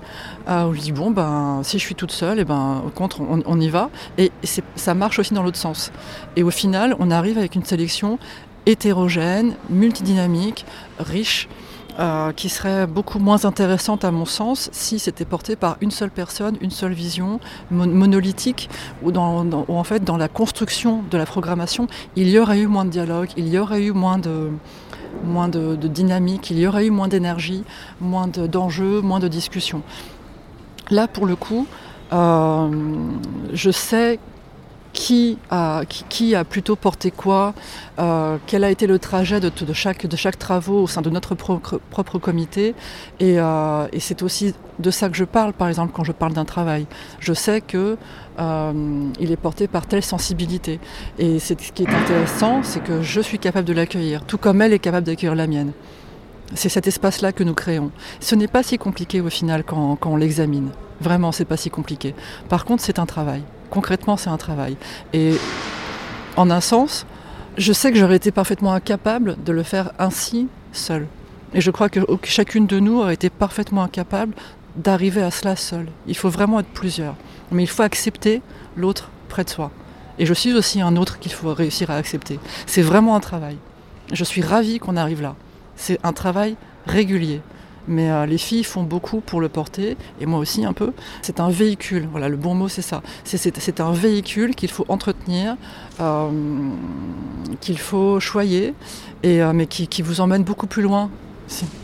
euh, 0.49 0.69
où 0.69 0.75
je 0.75 0.81
dis 0.81 0.93
bon 0.93 1.11
ben 1.11 1.63
si 1.65 1.77
je 1.77 1.85
suis 1.85 1.97
toute 1.97 2.13
seule, 2.13 2.39
eh 2.39 2.45
ben 2.45 2.85
au 2.87 2.91
contre 2.91 3.21
on, 3.21 3.43
on 3.45 3.61
y 3.61 3.69
va, 3.69 3.91
et 4.17 4.31
ça 4.77 4.95
marche 4.95 5.19
aussi 5.19 5.35
dans 5.35 5.43
l'autre 5.43 5.59
sens. 5.59 5.91
Et 6.37 6.45
au 6.45 6.53
final, 6.53 6.95
on 7.01 7.11
arrive 7.11 7.37
avec 7.37 7.57
une 7.57 7.65
sélection 7.65 8.21
hétérogène, 8.67 9.57
multidynamique, 9.71 10.65
riche, 11.01 11.49
euh, 12.01 12.33
qui 12.33 12.49
serait 12.49 12.87
beaucoup 12.87 13.19
moins 13.19 13.45
intéressante 13.45 14.07
à 14.07 14.11
mon 14.11 14.25
sens 14.25 14.71
si 14.73 14.99
c'était 14.99 15.27
porté 15.27 15.55
par 15.55 15.77
une 15.83 15.91
seule 15.91 16.11
personne, 16.11 16.57
une 16.63 16.71
seule 16.71 16.95
vision 16.95 17.41
monolithique, 17.71 18.71
ou 19.03 19.13
dans, 19.13 19.47
en 19.69 19.85
fait 19.85 20.03
dans 20.03 20.17
la 20.17 20.29
construction 20.29 21.03
de 21.11 21.19
la 21.19 21.27
programmation, 21.27 21.89
il 22.17 22.31
y 22.31 22.39
aurait 22.39 22.61
eu 22.61 22.67
moins 22.67 22.87
de 22.87 22.91
dialogue, 22.91 23.29
il 23.37 23.49
y 23.49 23.59
aurait 23.59 23.83
eu 23.83 23.93
moins 23.93 24.17
de, 24.17 24.49
moins 25.25 25.49
de, 25.49 25.77
dynamique, 25.77 26.51
il 26.51 26.59
y 26.59 26.67
aurait 26.67 26.87
eu 26.87 26.91
moins 26.91 27.09
d'énergie, 27.09 27.65
moins 28.01 28.29
d'enjeux, 28.29 29.03
moins 29.03 29.21
de 29.21 29.29
discussions. 29.29 29.83
Là, 30.91 31.07
pour 31.07 31.27
le 31.27 31.37
coup, 31.37 31.67
euh, 32.15 32.69
je 33.53 33.71
sais 33.71 34.19
qui 34.93 35.39
a, 35.51 35.85
plutôt 36.49 36.77
porté 36.77 37.11
quoi, 37.11 37.55
euh, 37.99 38.39
quel 38.47 38.65
a 38.65 38.71
été 38.71 38.87
le 38.87 38.99
trajet 38.99 39.41
de, 39.41 39.51
chaque, 39.73 40.07
de 40.07 40.31
travaux 40.37 40.83
au 40.83 40.87
sein 40.87 41.03
de 41.03 41.11
notre 41.11 41.35
propre, 41.35 42.19
comité. 42.19 42.75
Euh, 43.23 43.87
et, 43.93 44.01
c'est 44.01 44.23
aussi 44.23 44.55
de 44.79 44.91
ça 44.91 45.09
que 45.09 45.17
je 45.17 45.25
parle, 45.25 45.53
par 45.53 45.69
exemple, 45.69 45.93
quand 45.95 46.05
je 46.05 46.13
parle 46.13 46.33
d'un 46.33 46.45
travail. 46.45 46.87
Je 47.19 47.33
sais 47.33 47.61
qu'il 47.61 47.97
euh, 48.41 49.13
est 49.21 49.37
porté 49.37 49.69
par 49.69 49.87
telle 49.87 50.03
sensibilité. 50.03 50.81
Et 51.19 51.39
ce 51.39 51.55
qui 51.55 51.85
est 51.85 51.95
intéressant, 51.95 52.63
c'est 52.63 52.83
que 52.83 53.03
je 53.03 53.21
suis 53.21 53.39
capable 53.39 53.67
de 53.67 53.73
l'accueillir, 53.73 54.25
tout 54.25 54.39
comme 54.39 54.63
elle 54.63 54.73
est 54.73 54.79
capable 54.79 55.07
d'accueillir 55.07 55.35
la 55.35 55.47
mienne. 55.47 55.73
C'est 56.55 56.69
cet 56.69 56.89
espace-là 56.89 57.31
que 57.33 57.45
nous 57.45 57.55
créons. 57.55 57.93
Ce 58.19 58.35
n'est 58.35 58.49
pas 58.49 58.65
si 58.65 58.77
compliqué 58.77 59.21
au 59.21 59.31
final 59.31 59.63
quand 59.63 59.99
on 60.05 60.17
l'examine. 60.17 60.71
Vraiment, 61.01 61.33
c'est 61.33 61.45
pas 61.45 61.57
si 61.57 61.71
compliqué. 61.71 62.15
Par 62.49 62.65
contre, 62.65 62.83
c'est 62.83 62.99
un 62.99 63.07
travail. 63.07 63.43
Concrètement, 63.71 64.17
c'est 64.17 64.31
un 64.31 64.37
travail. 64.37 64.77
Et 65.13 65.35
en 66.37 66.51
un 66.51 66.61
sens, 66.61 67.07
je 67.57 67.73
sais 67.73 67.91
que 67.91 67.99
j'aurais 67.99 68.17
été 68.17 68.31
parfaitement 68.31 68.73
incapable 68.73 69.37
de 69.45 69.53
le 69.53 69.63
faire 69.63 69.93
ainsi 69.99 70.49
seul. 70.73 71.07
Et 71.55 71.61
je 71.61 71.71
crois 71.71 71.89
que 71.89 72.01
chacune 72.25 72.67
de 72.67 72.79
nous 72.79 73.01
aurait 73.01 73.15
été 73.15 73.31
parfaitement 73.31 73.83
incapable 73.83 74.35
d'arriver 74.77 75.23
à 75.23 75.31
cela 75.31 75.57
seul. 75.57 75.89
Il 76.07 76.17
faut 76.17 76.29
vraiment 76.29 76.61
être 76.61 76.69
plusieurs. 76.69 77.17
Mais 77.51 77.65
il 77.65 77.69
faut 77.69 77.83
accepter 77.83 78.43
l'autre 78.77 79.11
près 79.29 79.45
de 79.45 79.51
soi. 79.51 79.71
Et 80.19 80.27
je 80.27 80.35
suis 80.35 80.53
aussi 80.53 80.81
un 80.81 80.97
autre 80.97 81.19
qu'il 81.19 81.33
faut 81.33 81.53
réussir 81.53 81.91
à 81.91 81.97
accepter. 81.97 82.39
C'est 82.67 82.83
vraiment 82.83 83.17
un 83.17 83.21
travail. 83.21 83.57
Je 84.13 84.25
suis 84.25 84.43
ravie 84.43 84.79
qu'on 84.79 84.97
arrive 84.97 85.23
là. 85.23 85.35
C'est 85.77 85.99
un 86.05 86.13
travail 86.13 86.57
régulier. 86.87 87.41
Mais 87.89 88.11
euh, 88.11 88.27
les 88.27 88.39
filles 88.39 88.65
font 88.65 88.83
beaucoup 88.83 89.21
pour 89.21 89.41
le 89.41 89.49
porter, 89.49 89.97
et 90.21 90.27
moi 90.27 90.39
aussi 90.39 90.65
un 90.65 90.73
peu. 90.73 90.93
C'est 91.23 91.41
un 91.41 91.51
véhicule, 91.51 92.09
voilà, 92.11 92.29
le 92.29 92.37
bon 92.37 92.55
mot 92.55 92.69
c'est 92.69 92.83
ça. 92.83 93.03
C'est 93.25 93.81
un 93.81 93.93
véhicule 93.93 94.55
qu'il 94.55 94.71
faut 94.71 94.85
entretenir, 94.89 95.57
euh, 96.01 96.29
qu'il 97.61 97.79
faut 97.79 98.21
choyer, 98.21 98.75
et, 99.23 99.43
euh, 99.43 99.53
mais 99.53 99.67
qui, 99.67 99.89
qui 99.89 100.03
vous 100.03 100.21
emmène 100.21 100.45
beaucoup 100.45 100.67
plus 100.67 100.83
loin, 100.83 101.11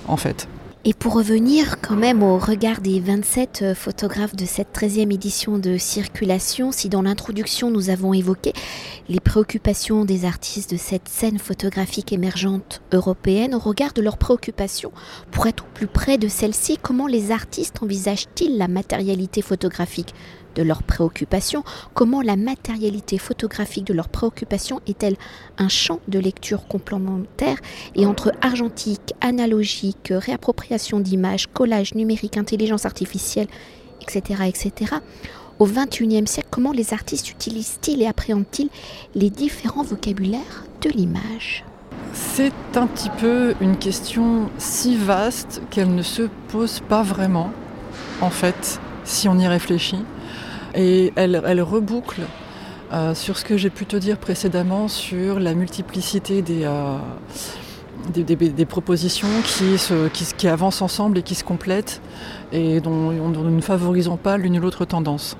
en 0.09 0.17
fait. 0.17 0.49
Et 0.89 0.95
pour 0.95 1.15
revenir 1.15 1.81
quand 1.81 1.97
même 1.97 2.23
au 2.23 2.39
regard 2.39 2.81
des 2.81 3.01
27 3.01 3.63
euh, 3.63 3.75
photographes 3.75 4.37
de 4.37 4.45
cette 4.45 4.73
13e 4.73 5.13
édition 5.13 5.59
de 5.59 5.79
Circulation, 5.79 6.71
si 6.71 6.89
dans 6.89 7.03
l'introduction 7.03 7.73
nous 7.73 7.91
avons 7.91 8.15
évoqué 8.15 8.53
les 9.09 9.19
préoccupations 9.19 10.05
des 10.05 10.25
artistes 10.25 10.71
de 10.71 10.77
cette 10.77 11.09
scène 11.09 11.41
photographique 11.41 12.13
émergente 12.13 12.83
européenne, 12.93 13.53
au 13.57 13.59
regard 13.59 13.95
de 13.95 14.01
leurs 14.01 14.17
préoccupations, 14.17 14.93
pour 15.33 15.49
être 15.49 15.65
au 15.65 15.75
plus 15.75 15.89
près 15.89 16.19
de 16.19 16.29
celle-ci, 16.29 16.79
comment 16.81 17.09
les 17.09 17.33
artistes 17.33 17.83
envisagent-ils 17.83 18.57
la 18.57 18.69
matérialité 18.69 19.43
photographique? 19.43 20.15
De 20.57 20.63
leurs 20.63 20.83
préoccupations, 20.83 21.63
comment 21.95 22.23
la 22.23 22.35
matérialité 22.37 23.19
photographique 23.19 23.87
de 23.87 23.95
leurs 23.95 24.09
préoccupations 24.09 24.81
est-elle 24.87 25.17
un 25.59 25.69
champ 25.69 26.01
de 26.09 26.19
lecture 26.19 26.67
complémentaire 26.67 27.59
et 27.95 28.07
entre 28.07 28.33
argentique, 28.41 29.15
analogique, 29.21 30.09
réappropriation 30.11 30.99
d'images, 30.99 31.47
collage 31.47 31.95
numérique, 31.95 32.37
intelligence 32.37 32.87
artificielle, 32.87 33.49
etc., 34.01 34.43
etc. 34.49 34.97
Au 35.59 35.67
XXIe 35.67 36.27
siècle, 36.27 36.49
comment 36.51 36.73
les 36.73 36.93
artistes 36.93 37.31
utilisent-ils 37.31 38.03
et 38.03 38.07
appréhendent-ils 38.07 38.69
les 39.15 39.31
différents 39.31 39.83
vocabulaires 39.83 40.65
de 40.83 40.91
l'image? 40.91 41.65
C'est 42.13 42.53
un 42.75 42.87
petit 42.87 43.11
peu 43.11 43.55
une 43.61 43.77
question 43.77 44.51
si 44.59 44.97
vaste 44.97 45.63
qu'elle 45.71 45.95
ne 45.95 46.03
se 46.03 46.23
pose 46.49 46.81
pas 46.81 47.03
vraiment, 47.03 47.51
en 48.21 48.31
fait, 48.31 48.81
si 49.05 49.29
on 49.29 49.39
y 49.39 49.47
réfléchit. 49.47 50.05
Et 50.77 51.13
elle, 51.17 51.63
reboucle 51.63 52.23
euh, 52.93 53.15
sur 53.15 53.39
ce 53.39 53.45
que 53.45 53.57
j'ai 53.57 53.71
pu 53.71 53.87
te 53.87 53.97
dire 53.97 54.19
précédemment 54.19 54.89
sur 54.89 55.41
la 55.41 55.55
multiplicité 55.55 56.43
des, 56.43 56.65
euh, 56.65 56.99
propositions 58.69 59.29
qui, 60.37 60.49
avancent 60.49 60.83
ensemble 60.83 61.19
et 61.19 61.23
qui 61.23 61.35
se 61.35 61.45
complètent 61.45 62.03
et 62.53 62.81
dont, 62.81 63.11
nous 63.11 63.51
ne 63.51 63.61
favorisons 63.63 64.19
pas 64.19 64.37
l'une 64.37 64.59
ou 64.59 64.61
l'autre 64.61 64.85
tendance. 64.85 65.39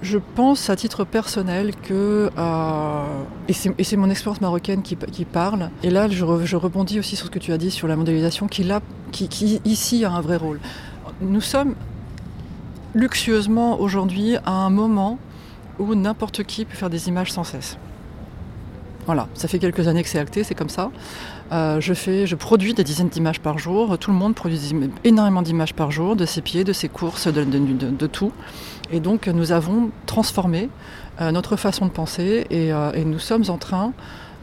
Je 0.00 0.18
pense 0.34 0.70
à 0.70 0.76
titre 0.76 1.04
personnel 1.04 1.74
que, 1.76 2.30
euh, 2.36 3.04
et 3.48 3.52
c'est 3.84 3.96
mon 3.96 4.08
expérience 4.08 4.40
marocaine 4.40 4.82
qui, 4.82 5.24
parle, 5.26 5.70
et 5.82 5.90
là 5.90 6.08
je, 6.08 6.56
rebondis 6.56 6.98
aussi 6.98 7.16
sur 7.16 7.26
ce 7.26 7.30
que 7.30 7.38
tu 7.38 7.52
as 7.52 7.58
dit 7.58 7.70
sur 7.70 7.86
la 7.86 7.96
mondialisation 7.96 8.46
qui, 8.46 8.66
qui 9.12 9.60
ici 9.66 10.04
a 10.06 10.10
un 10.10 10.22
vrai 10.22 10.36
rôle. 10.36 10.58
Nous 11.20 11.42
sommes 11.42 11.74
luxueusement 12.94 13.80
aujourd'hui 13.80 14.36
à 14.44 14.52
un 14.52 14.70
moment 14.70 15.18
où 15.78 15.94
n'importe 15.94 16.44
qui 16.44 16.64
peut 16.64 16.76
faire 16.76 16.90
des 16.90 17.08
images 17.08 17.32
sans 17.32 17.44
cesse. 17.44 17.76
Voilà, 19.06 19.28
ça 19.34 19.48
fait 19.48 19.58
quelques 19.58 19.86
années 19.86 20.02
que 20.02 20.08
c'est 20.08 20.18
acté, 20.18 20.44
c'est 20.44 20.54
comme 20.54 20.70
ça. 20.70 20.90
Euh, 21.52 21.78
je, 21.78 21.92
fais, 21.92 22.26
je 22.26 22.36
produis 22.36 22.72
des 22.72 22.84
dizaines 22.84 23.10
d'images 23.10 23.40
par 23.40 23.58
jour. 23.58 23.98
Tout 23.98 24.10
le 24.10 24.16
monde 24.16 24.34
produit 24.34 24.58
énormément 25.04 25.42
d'images 25.42 25.74
par 25.74 25.90
jour, 25.90 26.16
de 26.16 26.24
ses 26.24 26.40
pieds, 26.40 26.64
de 26.64 26.72
ses 26.72 26.88
courses, 26.88 27.28
de, 27.28 28.06
tout. 28.06 28.32
Et 28.90 29.00
donc 29.00 29.26
nous 29.26 29.52
avons 29.52 29.90
transformé 30.06 30.70
euh, 31.20 31.32
notre 31.32 31.56
façon 31.56 31.84
de 31.86 31.90
penser 31.90 32.46
euh, 32.50 32.92
et, 32.92 33.04
nous 33.04 33.18
sommes 33.18 33.44
en 33.48 33.58
train 33.58 33.92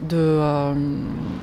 de... 0.08 0.38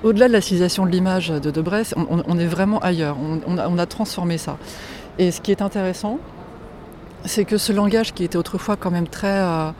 Au-delà 0.03 0.27
de 0.27 0.33
la 0.33 0.41
civilisation 0.41 0.85
de 0.85 0.91
l'image 0.91 1.29
de 1.29 1.51
Debray, 1.51 1.83
on, 1.95 2.39
est 2.39 2.45
vraiment 2.45 2.79
ailleurs. 2.79 3.17
On 3.47 3.77
a 3.77 3.85
transformé 3.85 4.37
ça. 4.37 4.57
Et 5.17 5.31
ce 5.31 5.39
qui 5.39 5.51
est 5.51 5.61
intéressant, 5.61 6.19
c'est 7.25 7.45
que 7.45 7.57
ce 7.57 7.71
langage 7.71 8.13
qui 8.13 8.23
était 8.23 8.37
autrefois 8.37 8.75
quand 8.75 8.91
même 8.91 9.07
très 9.07 9.27
euh, 9.27 9.71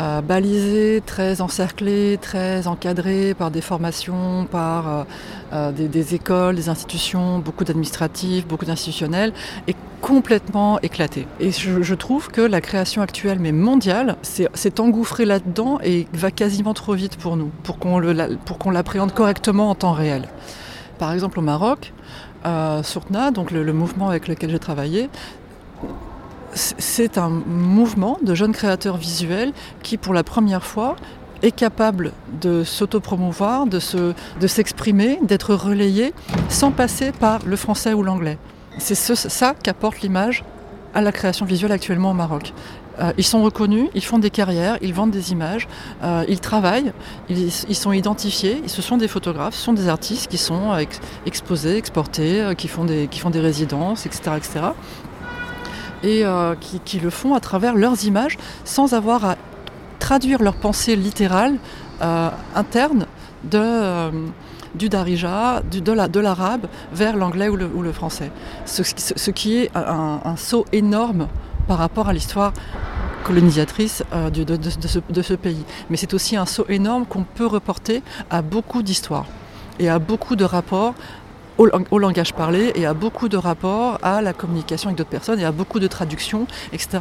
euh, 0.00 0.20
balisé, 0.22 1.02
très 1.06 1.40
encerclé, 1.40 2.18
très 2.20 2.66
encadré 2.66 3.32
par 3.32 3.52
des 3.52 3.60
formations, 3.60 4.44
par 4.50 5.06
euh, 5.52 5.70
des, 5.70 6.14
écoles, 6.16 6.56
des 6.56 6.68
institutions, 6.68 7.38
beaucoup 7.38 7.62
d'administratifs, 7.62 8.44
beaucoup 8.44 8.64
d'institutionnels, 8.64 9.32
est 9.68 9.76
complètement 10.00 10.80
éclaté. 10.80 11.28
Et 11.38 11.52
je, 11.52 11.94
trouve 11.94 12.28
que 12.28 12.40
la 12.40 12.60
création 12.60 13.02
actuelle, 13.02 13.38
mais 13.38 13.52
mondiale, 13.52 14.16
s'est 14.22 14.80
engouffrée 14.80 15.26
là-dedans 15.26 15.78
et 15.84 16.08
va 16.12 16.32
quasiment 16.32 16.74
trop 16.74 16.94
vite 16.94 17.16
pour 17.16 17.36
nous, 17.36 17.52
pour 17.62 17.78
qu'on 17.78 18.70
l'appréhende 18.70 19.14
correctement 19.14 19.70
en 19.70 19.76
temps 19.76 19.92
réel. 19.92 20.28
Par 20.98 21.12
exemple 21.12 21.38
au 21.38 21.42
Maroc, 21.42 21.92
euh, 22.44 22.82
Surtna, 22.82 23.30
donc 23.30 23.52
le 23.52 23.72
mouvement 23.72 24.08
avec 24.08 24.28
lequel 24.28 24.50
j'ai 24.50 24.58
travaillé, 24.58 25.08
c'est 26.54 27.18
un 27.18 27.28
mouvement 27.28 28.18
de 28.22 28.34
jeunes 28.34 28.52
créateurs 28.52 28.96
visuels 28.96 29.52
qui, 29.82 29.96
pour 29.96 30.14
la 30.14 30.22
première 30.22 30.64
fois, 30.64 30.96
est 31.42 31.50
capable 31.50 32.12
de 32.40 32.64
s'autopromouvoir, 32.64 33.66
de, 33.66 33.78
s'exprimer, 34.46 35.18
d'être 35.22 35.54
relayé 35.54 36.14
sans 36.48 36.70
passer 36.70 37.12
par 37.12 37.40
le 37.44 37.56
français 37.56 37.92
ou 37.92 38.02
l'anglais. 38.02 38.38
C'est 38.78 38.94
ça 38.94 39.54
qu'apporte 39.62 40.00
l'image 40.00 40.44
à 40.94 41.00
la 41.00 41.12
création 41.12 41.44
visuelle 41.44 41.72
actuellement 41.72 42.12
au 42.12 42.14
Maroc. 42.14 42.52
Euh, 43.00 43.12
ils 43.18 43.24
sont 43.24 43.42
reconnus, 43.42 43.88
ils 43.94 44.04
font 44.04 44.20
des 44.20 44.30
carrières, 44.30 44.78
ils 44.80 44.94
vendent 44.94 45.10
des 45.10 45.32
images, 45.32 45.66
euh, 46.04 46.24
ils 46.28 46.38
travaillent, 46.38 46.92
ils, 47.28 47.50
sont 47.50 47.90
identifiés, 47.90 48.62
ce 48.68 48.82
sont 48.82 48.96
des 48.96 49.08
photographes, 49.08 49.54
ce 49.54 49.62
sont 49.62 49.72
des 49.72 49.88
artistes 49.88 50.28
qui 50.28 50.38
sont 50.38 50.72
exposés, 51.26 51.76
exportés, 51.76 52.40
euh, 52.40 52.54
qui, 52.54 52.68
font 52.68 52.84
des, 52.84 53.08
qui 53.08 53.18
font 53.18 53.30
des 53.30 53.40
résidences, 53.40 54.06
etc. 54.06 54.30
etc 54.36 54.60
et 56.04 56.24
euh, 56.24 56.54
qui, 56.84 57.00
le 57.00 57.10
font 57.10 57.34
à 57.34 57.40
travers 57.40 57.74
leurs 57.74 58.04
images 58.04 58.36
sans 58.64 58.92
avoir 58.92 59.24
à 59.24 59.36
traduire 59.98 60.42
leur 60.42 60.54
pensée 60.54 60.96
littérale 60.96 61.56
euh, 62.02 62.28
interne 62.54 63.06
euh, 63.54 64.10
du 64.74 64.88
darija, 64.88 65.62
de 65.62 66.20
l'arabe 66.20 66.66
vers 66.92 67.16
l'anglais 67.16 67.48
ou 67.48 67.56
le, 67.56 67.92
français. 67.92 68.30
Ce, 68.66 69.30
qui 69.30 69.56
est 69.56 69.70
un, 69.74 70.36
saut 70.36 70.66
énorme 70.72 71.28
par 71.66 71.78
rapport 71.78 72.08
à 72.08 72.12
l'histoire 72.12 72.52
colonisatrice 73.22 74.02
de, 74.12 74.42
de, 74.42 75.22
ce, 75.22 75.34
pays. 75.34 75.64
Mais 75.88 75.96
c'est 75.96 76.12
aussi 76.12 76.36
un 76.36 76.44
saut 76.44 76.66
énorme 76.68 77.06
qu'on 77.06 77.22
peut 77.22 77.46
reporter 77.46 78.02
à 78.30 78.42
beaucoup 78.42 78.82
d'histoires 78.82 79.26
et 79.78 79.88
à 79.88 79.98
beaucoup 79.98 80.36
de 80.36 80.44
rapports 80.44 80.94
au, 81.58 81.98
langage 81.98 82.34
parlé 82.34 82.72
et 82.74 82.86
à 82.86 82.94
beaucoup 82.94 83.28
de 83.28 83.36
rapports 83.36 83.98
à 84.02 84.22
la 84.22 84.32
communication 84.32 84.88
avec 84.88 84.98
d'autres 84.98 85.10
personnes 85.10 85.40
et 85.40 85.44
à 85.44 85.52
beaucoup 85.52 85.80
de 85.80 85.86
traductions, 85.86 86.46
etc. 86.72 86.98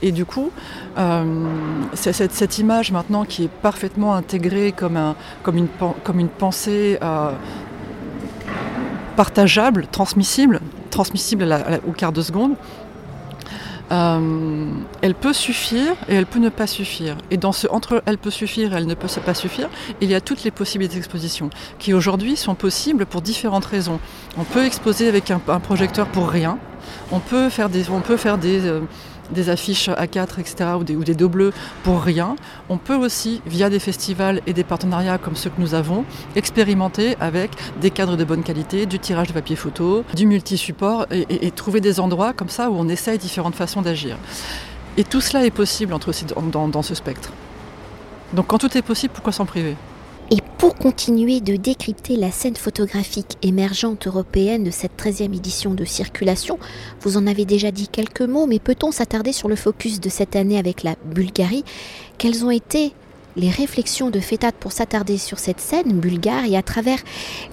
Et 0.00 0.12
du 0.12 0.24
coup, 0.24 0.50
euh, 0.98 1.46
cette, 1.94 2.32
cette, 2.32 2.58
image 2.58 2.92
maintenant 2.92 3.24
qui 3.24 3.44
est 3.44 3.50
parfaitement 3.50 4.14
intégrée 4.14 4.72
comme, 4.72 4.96
un, 4.96 5.14
comme, 5.42 5.56
une, 5.56 5.68
comme 6.04 6.18
une 6.18 6.28
pensée 6.28 6.98
euh, 7.02 7.32
partageable, 9.16 9.86
transmissible, 9.90 10.60
transmissible 10.90 11.56
au 11.86 11.92
quart 11.92 12.12
de 12.12 12.22
seconde, 12.22 12.54
euh, 13.90 14.70
elle 15.02 15.14
peut 15.14 15.32
suffire 15.32 15.94
et 16.08 16.14
elle 16.14 16.26
peut 16.26 16.38
ne 16.38 16.48
pas 16.48 16.66
suffire. 16.66 17.16
Et 17.30 17.36
dans 17.36 17.52
ce 17.52 17.66
entre 17.68 18.02
elle 18.06 18.18
peut 18.18 18.30
suffire 18.30 18.72
et 18.72 18.76
elle 18.76 18.86
ne 18.86 18.94
peut 18.94 19.08
pas 19.24 19.34
suffire, 19.34 19.68
il 20.00 20.10
y 20.10 20.14
a 20.14 20.20
toutes 20.20 20.44
les 20.44 20.50
possibilités 20.50 20.96
d'exposition 20.96 21.50
qui 21.78 21.92
aujourd'hui 21.92 22.36
sont 22.36 22.54
possibles 22.54 23.06
pour 23.06 23.22
différentes 23.22 23.66
raisons. 23.66 23.98
On 24.38 24.44
peut 24.44 24.64
exposer 24.64 25.08
avec 25.08 25.30
un, 25.30 25.38
projecteur 25.38 26.06
pour 26.06 26.28
rien. 26.28 26.58
On 27.10 27.20
peut 27.20 27.48
faire 27.48 27.68
des, 27.68 27.90
on 27.90 28.00
peut 28.00 28.16
faire 28.16 28.38
des, 28.38 28.66
euh, 28.66 28.80
des 29.32 29.48
affiches 29.48 29.88
A4, 29.88 30.40
etc., 30.40 30.70
ou 30.78 30.84
des, 30.84 30.96
ou 30.96 31.04
des 31.04 31.14
dos 31.14 31.28
bleus 31.28 31.52
pour 31.82 32.02
rien. 32.02 32.36
On 32.68 32.78
peut 32.78 32.94
aussi, 32.94 33.42
via 33.46 33.70
des 33.70 33.78
festivals 33.78 34.40
et 34.46 34.52
des 34.52 34.64
partenariats 34.64 35.18
comme 35.18 35.36
ceux 35.36 35.50
que 35.50 35.60
nous 35.60 35.74
avons, 35.74 36.04
expérimenter 36.36 37.16
avec 37.20 37.50
des 37.80 37.90
cadres 37.90 38.16
de 38.16 38.24
bonne 38.24 38.42
qualité, 38.42 38.86
du 38.86 38.98
tirage 38.98 39.28
de 39.28 39.32
papier 39.32 39.56
photo, 39.56 40.04
du 40.14 40.26
multi-support, 40.26 41.06
et, 41.10 41.50
trouver 41.50 41.80
des 41.80 42.00
endroits 42.00 42.32
comme 42.32 42.48
ça 42.48 42.70
où 42.70 42.74
on 42.76 42.88
essaye 42.88 43.18
différentes 43.18 43.54
façons 43.54 43.82
d'agir. 43.82 44.16
Et 44.96 45.04
tout 45.04 45.20
cela 45.20 45.44
est 45.44 45.50
possible 45.50 45.92
entre, 45.92 46.12
dans, 46.50 46.68
dans 46.68 46.82
ce 46.82 46.94
spectre. 46.94 47.32
Donc 48.32 48.46
quand 48.46 48.58
tout 48.58 48.76
est 48.76 48.82
possible, 48.82 49.12
pourquoi 49.12 49.32
s'en 49.32 49.46
priver? 49.46 49.76
Pour 50.58 50.76
continuer 50.76 51.40
de 51.40 51.56
décrypter 51.56 52.14
la 52.14 52.30
scène 52.30 52.54
photographique 52.54 53.36
émergente 53.42 54.06
européenne 54.06 54.62
de 54.62 54.70
cette 54.70 54.92
13e 54.96 55.34
édition 55.34 55.74
de 55.74 55.84
circulation, 55.84 56.56
vous 57.00 57.16
en 57.16 57.26
avez 57.26 57.44
déjà 57.44 57.72
dit 57.72 57.88
quelques 57.88 58.22
mots, 58.22 58.46
mais 58.46 58.60
peut-on 58.60 58.92
s'attarder 58.92 59.32
sur 59.32 59.48
le 59.48 59.56
focus 59.56 60.00
de 60.00 60.08
cette 60.08 60.36
année 60.36 60.58
avec 60.58 60.84
la 60.84 60.94
Bulgarie? 61.04 61.64
Quelles 62.16 62.44
ont 62.44 62.50
été 62.52 62.92
les 63.34 63.50
réflexions 63.50 64.10
de 64.10 64.20
Fétat 64.20 64.52
pour 64.52 64.70
s'attarder 64.70 65.18
sur 65.18 65.40
cette 65.40 65.58
scène 65.58 65.98
bulgare 65.98 66.44
et 66.44 66.56
à 66.56 66.62
travers 66.62 66.98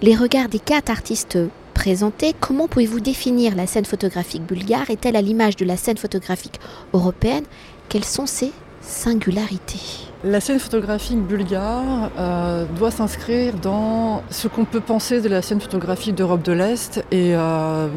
les 0.03 0.15
regards 0.15 0.49
des 0.49 0.59
quatre 0.59 0.91
artistes 0.91 1.39
présentés, 1.73 2.35
comment 2.39 2.67
pouvez-vous 2.67 2.99
définir 2.99 3.55
la 3.55 3.65
scène 3.65 3.85
photographique 3.85 4.43
bulgare? 4.43 4.91
Est-elle 4.91 5.15
à 5.15 5.23
l'image 5.23 5.55
de 5.55 5.65
la 5.65 5.77
scène 5.77 5.97
photographique 5.97 6.59
européenne? 6.93 7.45
Quelles 7.89 8.05
sont 8.05 8.27
ses 8.27 8.51
singularités? 8.81 10.08
La 10.25 10.41
scène 10.41 10.59
photographique 10.59 11.19
bulgare 11.19 12.11
euh, 12.17 12.65
doit 12.77 12.91
s'inscrire 12.91 13.53
dans 13.53 14.21
ce 14.29 14.49
qu'on 14.49 14.65
peut 14.65 14.81
penser 14.81 15.21
de 15.21 15.29
la 15.29 15.41
scène 15.41 15.61
photographique 15.61 16.13
d'Europe 16.13 16.43
de 16.43 16.51
l'Est. 16.51 17.05
Et 17.11 17.35
euh, 17.35 17.87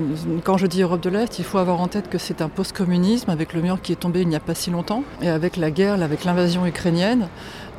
quand 0.44 0.56
je 0.56 0.68
dis 0.68 0.82
Europe 0.82 1.00
de 1.00 1.10
l'Est, 1.10 1.40
il 1.40 1.44
faut 1.44 1.58
avoir 1.58 1.80
en 1.80 1.88
tête 1.88 2.08
que 2.08 2.18
c'est 2.18 2.40
un 2.40 2.48
post-communisme 2.48 3.28
avec 3.28 3.52
le 3.54 3.60
mur 3.60 3.80
qui 3.82 3.90
est 3.90 3.96
tombé 3.96 4.20
il 4.20 4.28
n'y 4.28 4.36
a 4.36 4.40
pas 4.40 4.54
si 4.54 4.70
longtemps, 4.70 5.02
et 5.20 5.28
avec 5.28 5.56
la 5.56 5.72
guerre, 5.72 6.00
avec 6.00 6.24
l'invasion 6.24 6.64
ukrainienne, 6.64 7.28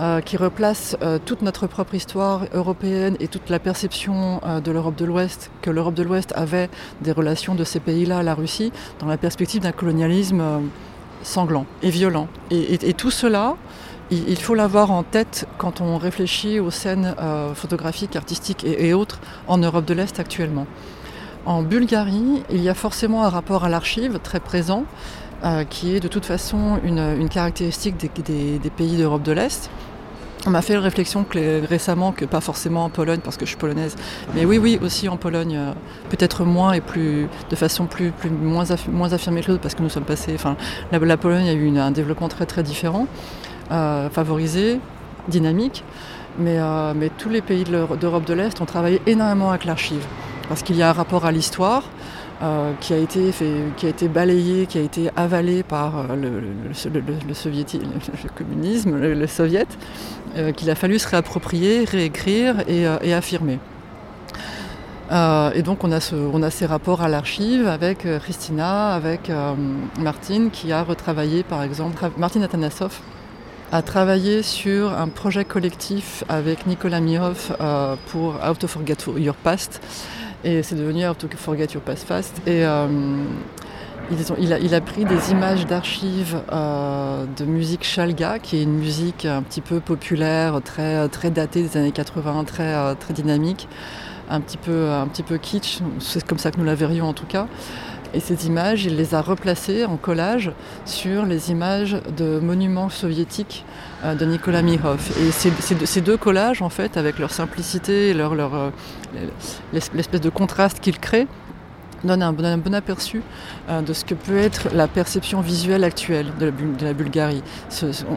euh, 0.01 0.19
qui 0.19 0.35
replace 0.35 0.97
toute 1.25 1.41
notre 1.41 1.67
propre 1.67 1.95
histoire 1.95 2.41
européenne 2.53 3.15
et 3.21 3.29
toute 3.29 3.49
la 3.49 3.59
perception 3.59 4.41
de 4.63 4.71
l'Europe 4.71 4.95
de 4.95 5.05
l'Ouest, 5.05 5.51
que 5.61 5.69
l'Europe 5.69 5.93
de 5.93 6.03
l'Ouest 6.03 6.33
avait 6.35 6.69
des 7.01 7.13
relations 7.13 7.55
de 7.55 7.63
ces 7.63 7.79
pays-là 7.79 8.19
à 8.19 8.23
la 8.23 8.33
Russie, 8.33 8.73
dans 8.99 9.07
la 9.07 9.17
perspective 9.17 9.61
d'un 9.61 9.71
colonialisme 9.71 10.43
sanglant 11.21 11.65
et 11.81 11.89
violent. 11.89 12.27
et 12.51 12.93
tout 12.93 13.11
cela 13.11 13.55
il 14.27 14.37
faut 14.37 14.55
l'avoir 14.55 14.91
en 14.91 15.03
tête 15.03 15.47
quand 15.57 15.81
on 15.81 15.97
réfléchit 15.97 16.59
aux 16.59 16.71
scènes 16.71 17.15
euh, 17.19 17.53
photographiques, 17.53 18.15
artistiques 18.15 18.65
et, 18.65 18.93
autres 18.93 19.19
en 19.47 19.57
Europe 19.57 19.85
de 19.85 19.93
l'Est 19.93 20.19
actuellement. 20.19 20.67
En 21.45 21.61
Bulgarie, 21.61 22.43
il 22.49 22.61
y 22.61 22.69
a 22.69 22.73
forcément 22.73 23.23
un 23.23 23.29
rapport 23.29 23.65
à 23.65 23.69
l'archive 23.69 24.19
très 24.19 24.39
présent, 24.39 24.85
euh, 25.43 25.63
qui 25.65 25.95
est 25.95 25.99
de 25.99 26.07
toute 26.07 26.25
façon 26.25 26.79
une, 26.83 27.27
caractéristique 27.29 27.97
des, 27.97 28.69
pays 28.69 28.97
d'Europe 28.97 29.23
de 29.23 29.31
l'Est. 29.31 29.69
On 30.45 30.49
m'a 30.49 30.61
fait 30.61 30.73
la 30.73 30.81
réflexion 30.81 31.25
récemment 31.33 32.11
que 32.11 32.25
pas 32.25 32.41
forcément 32.41 32.83
en 32.83 32.89
Pologne 32.89 33.21
parce 33.23 33.37
que 33.37 33.45
je 33.45 33.51
suis 33.51 33.57
polonaise, 33.57 33.95
mais 34.35 34.43
oui, 34.43 34.57
oui, 34.57 34.77
aussi 34.81 35.07
en 35.07 35.15
Pologne, 35.15 35.55
euh, 35.55 35.71
peut-être 36.09 36.43
moins 36.43 36.73
et 36.73 36.81
plus 36.81 37.27
de 37.49 37.55
façon 37.55 37.85
plus, 37.85 38.11
moins 38.41 39.13
affirmée 39.13 39.41
que 39.41 39.51
l'autre 39.51 39.61
parce 39.61 39.75
que 39.75 39.81
nous 39.81 39.89
sommes 39.89 40.03
passés. 40.03 40.33
Enfin, 40.35 40.57
la, 40.91 41.17
Pologne 41.17 41.47
a 41.47 41.53
eu 41.53 41.77
un 41.77 41.91
développement 41.91 42.27
très 42.27 42.45
très 42.45 42.61
différent. 42.61 43.07
Euh, 43.73 44.07
favorisé, 44.11 44.79
dynamique. 45.29 45.83
Mais, 46.37 46.57
euh, 46.59 46.93
mais 46.95 47.09
tous 47.09 47.29
les 47.29 47.41
pays 47.41 47.63
d'Europe 47.63 48.25
de 48.25 48.33
l'Est 48.35 48.61
ont 48.61 48.65
travaillé 48.65 49.01
énormément 49.07 49.49
avec 49.49 49.65
l'archive. 49.65 50.05
Parce 50.47 50.61
qu'il 50.61 50.75
y 50.75 50.83
a 50.83 50.89
un 50.89 50.93
rapport 50.93 51.25
à 51.25 51.31
l'histoire, 51.31 51.83
euh, 52.43 52.71
qui, 52.81 52.93
a 52.93 52.97
été 52.97 53.33
qui 53.77 53.85
a 53.87 53.89
été 53.89 54.07
balayé, 54.07 54.67
qui 54.67 54.77
a 54.77 54.81
été 54.81 55.09
avalé 55.15 55.63
par 55.63 56.05
le, 56.15 56.43
communisme, 58.35 58.95
le, 58.95 59.27
soviet, 59.27 59.67
qu'il 60.55 60.69
a 60.69 60.75
fallu 60.75 60.99
se 60.99 61.07
réapproprier, 61.07 61.85
réécrire 61.85 62.57
et, 62.67 63.13
affirmer. 63.13 63.57
et 65.11 65.61
donc 65.63 65.83
on 65.83 65.91
a, 65.91 66.13
on 66.33 66.43
a 66.43 66.49
ces 66.51 66.67
rapports 66.67 67.01
à 67.01 67.07
l'archive 67.07 67.67
avec 67.67 68.05
Christina, 68.19 68.93
avec 68.93 69.31
Martine, 69.99 70.51
qui 70.51 70.71
a 70.71 70.83
retravaillé 70.83 71.43
par 71.43 71.63
exemple, 71.63 72.03
Martine 72.17 72.43
Atanasov, 72.43 72.99
a 73.73 73.81
travaillé 73.81 74.43
sur 74.43 74.93
un 74.93 75.07
projet 75.07 75.45
collectif 75.45 76.23
avec 76.29 76.67
Nicolas 76.67 76.99
Mirov 76.99 77.57
euh, 77.59 77.95
pour 78.11 78.35
How 78.35 78.53
to 78.53 78.67
Forget 78.67 78.97
Your 79.17 79.33
Past. 79.33 79.81
Et 80.43 80.61
c'est 80.61 80.75
devenu 80.75 81.07
How 81.07 81.15
to 81.15 81.27
Forget 81.35 81.69
Your 81.73 81.81
Past 81.81 82.07
Fast. 82.07 82.39
Et 82.45 82.63
euh, 82.63 82.85
il, 84.37 84.75
a, 84.75 84.81
pris 84.81 85.05
des 85.05 85.31
images 85.31 85.65
d'archives 85.65 86.37
euh, 86.51 87.25
de 87.35 87.45
musique 87.45 87.83
Chalga, 87.83 88.37
qui 88.37 88.57
est 88.57 88.63
une 88.63 88.77
musique 88.77 89.25
un 89.25 89.41
petit 89.41 89.61
peu 89.61 89.79
populaire, 89.79 90.61
très, 90.63 91.09
très 91.09 91.31
datée 91.31 91.63
des 91.63 91.75
années 91.75 91.91
80, 91.91 92.43
très, 92.43 92.95
très 92.97 93.15
dynamique, 93.15 93.67
un 94.29 94.39
petit, 94.39 94.57
peu, 94.57 94.91
un 94.91 95.07
petit 95.07 95.23
peu 95.23 95.39
kitsch, 95.39 95.79
c'est 95.97 96.23
comme 96.23 96.37
ça 96.37 96.51
que 96.51 96.59
nous 96.59 96.65
la 96.65 96.75
verrions 96.75 97.07
en 97.07 97.13
tout 97.13 97.25
cas. 97.25 97.47
Et 98.13 98.19
ces 98.19 98.45
images, 98.45 98.85
il 98.85 98.95
les 98.95 99.15
a 99.15 99.21
replacées 99.21 99.85
en 99.85 99.97
collage 99.97 100.51
sur 100.85 101.25
les 101.25 101.49
images 101.49 101.97
de 102.15 102.39
monuments 102.39 102.89
soviétiques 102.89 103.65
euh, 104.03 104.13
de 104.13 104.25
Nicolas 104.25 104.61
Mirov. 104.61 104.99
Et 105.19 105.31
ces 105.31 106.01
deux 106.01 106.17
collages, 106.17 106.61
en 106.61 106.69
fait, 106.69 106.95
avec 106.97 107.17
leur 107.17 107.31
simplicité 107.31 108.09
et 108.09 108.13
leur, 108.13 108.35
leur, 108.35 108.53
euh, 108.53 108.69
l'espèce 109.73 110.21
de 110.21 110.29
contraste 110.29 110.79
qu'ils 110.79 110.99
créent, 110.99 111.27
donnent 112.03 112.21
un 112.21 112.33
bon, 112.33 112.73
aperçu 112.75 113.23
euh, 113.69 113.81
de 113.81 113.93
ce 113.93 114.05
que 114.05 114.13
peut 114.13 114.37
être 114.37 114.67
la 114.75 114.87
perception 114.87 115.41
visuelle 115.41 115.83
actuelle 115.83 116.27
de 116.39 116.51
la, 116.85 116.93
Bulgarie. 116.93 117.41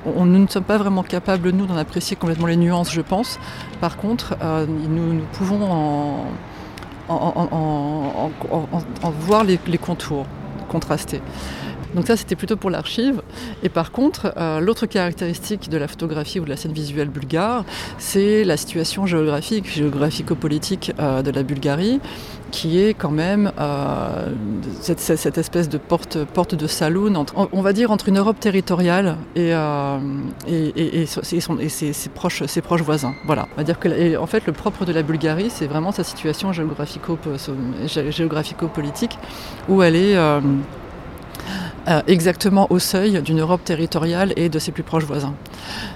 on, 0.04 0.26
nous 0.26 0.40
ne 0.40 0.48
sommes 0.48 0.64
pas 0.64 0.76
vraiment 0.76 1.04
capables, 1.04 1.50
nous, 1.50 1.64
d'en 1.64 1.76
apprécier 1.76 2.16
complètement 2.16 2.48
les 2.48 2.56
nuances, 2.56 2.92
je 2.92 3.00
pense. 3.00 3.38
Par 3.80 3.96
contre, 3.96 4.36
nous, 4.66 5.14
nous 5.14 5.24
pouvons 5.32 5.64
en 5.70 6.26
en, 7.08 8.30
voir 9.20 9.44
les, 9.44 9.58
contours 9.78 10.26
contrastés. 10.68 11.20
Donc 11.94 12.06
ça, 12.06 12.16
c'était 12.16 12.36
plutôt 12.36 12.56
pour 12.56 12.68
l'archive. 12.68 13.22
Et 13.62 13.68
par 13.68 13.90
contre, 13.90 14.34
euh, 14.36 14.60
l'autre 14.60 14.86
caractéristique 14.86 15.70
de 15.70 15.78
la 15.78 15.88
photographie 15.88 16.40
ou 16.40 16.44
de 16.44 16.50
la 16.50 16.56
scène 16.56 16.72
visuelle 16.72 17.08
bulgare, 17.08 17.64
c'est 17.98 18.44
la 18.44 18.56
situation 18.56 19.06
géographique, 19.06 19.72
géographico-politique 19.72 20.92
euh, 20.98 21.22
de 21.22 21.30
la 21.30 21.42
Bulgarie, 21.42 22.00
qui 22.50 22.80
est 22.80 22.94
quand 22.94 23.10
même 23.10 23.52
euh, 23.58 24.32
cette, 24.80 25.38
espèce 25.38 25.68
de 25.68 25.78
porte, 25.78 26.24
porte 26.24 26.54
de 26.54 26.66
saloon, 26.66 27.26
on 27.34 27.62
va 27.62 27.72
dire 27.72 27.90
entre 27.90 28.08
une 28.08 28.18
Europe 28.18 28.40
territoriale 28.40 29.16
et, 29.34 29.52
et, 30.46 31.06
ses, 31.06 32.08
proches, 32.14 32.44
ses 32.46 32.60
proches 32.60 32.82
voisins. 32.82 33.14
Voilà. 33.24 33.48
On 33.54 33.56
va 33.56 33.64
dire 33.64 33.78
que 33.78 34.16
en 34.16 34.26
fait, 34.26 34.46
le 34.46 34.52
propre 34.52 34.84
de 34.84 34.92
la 34.92 35.02
Bulgarie, 35.02 35.50
c'est 35.50 35.66
vraiment 35.66 35.92
sa 35.92 36.04
situation 36.04 36.52
géographico-politique, 36.52 39.18
où 39.68 39.82
elle 39.82 39.96
est 39.96 40.16
euh, 40.16 40.40
exactement 42.06 42.66
au 42.70 42.78
seuil 42.78 43.22
d'une 43.22 43.40
Europe 43.40 43.64
territoriale 43.64 44.32
et 44.36 44.48
de 44.48 44.58
ses 44.58 44.72
plus 44.72 44.82
proches 44.82 45.04
voisins. 45.04 45.34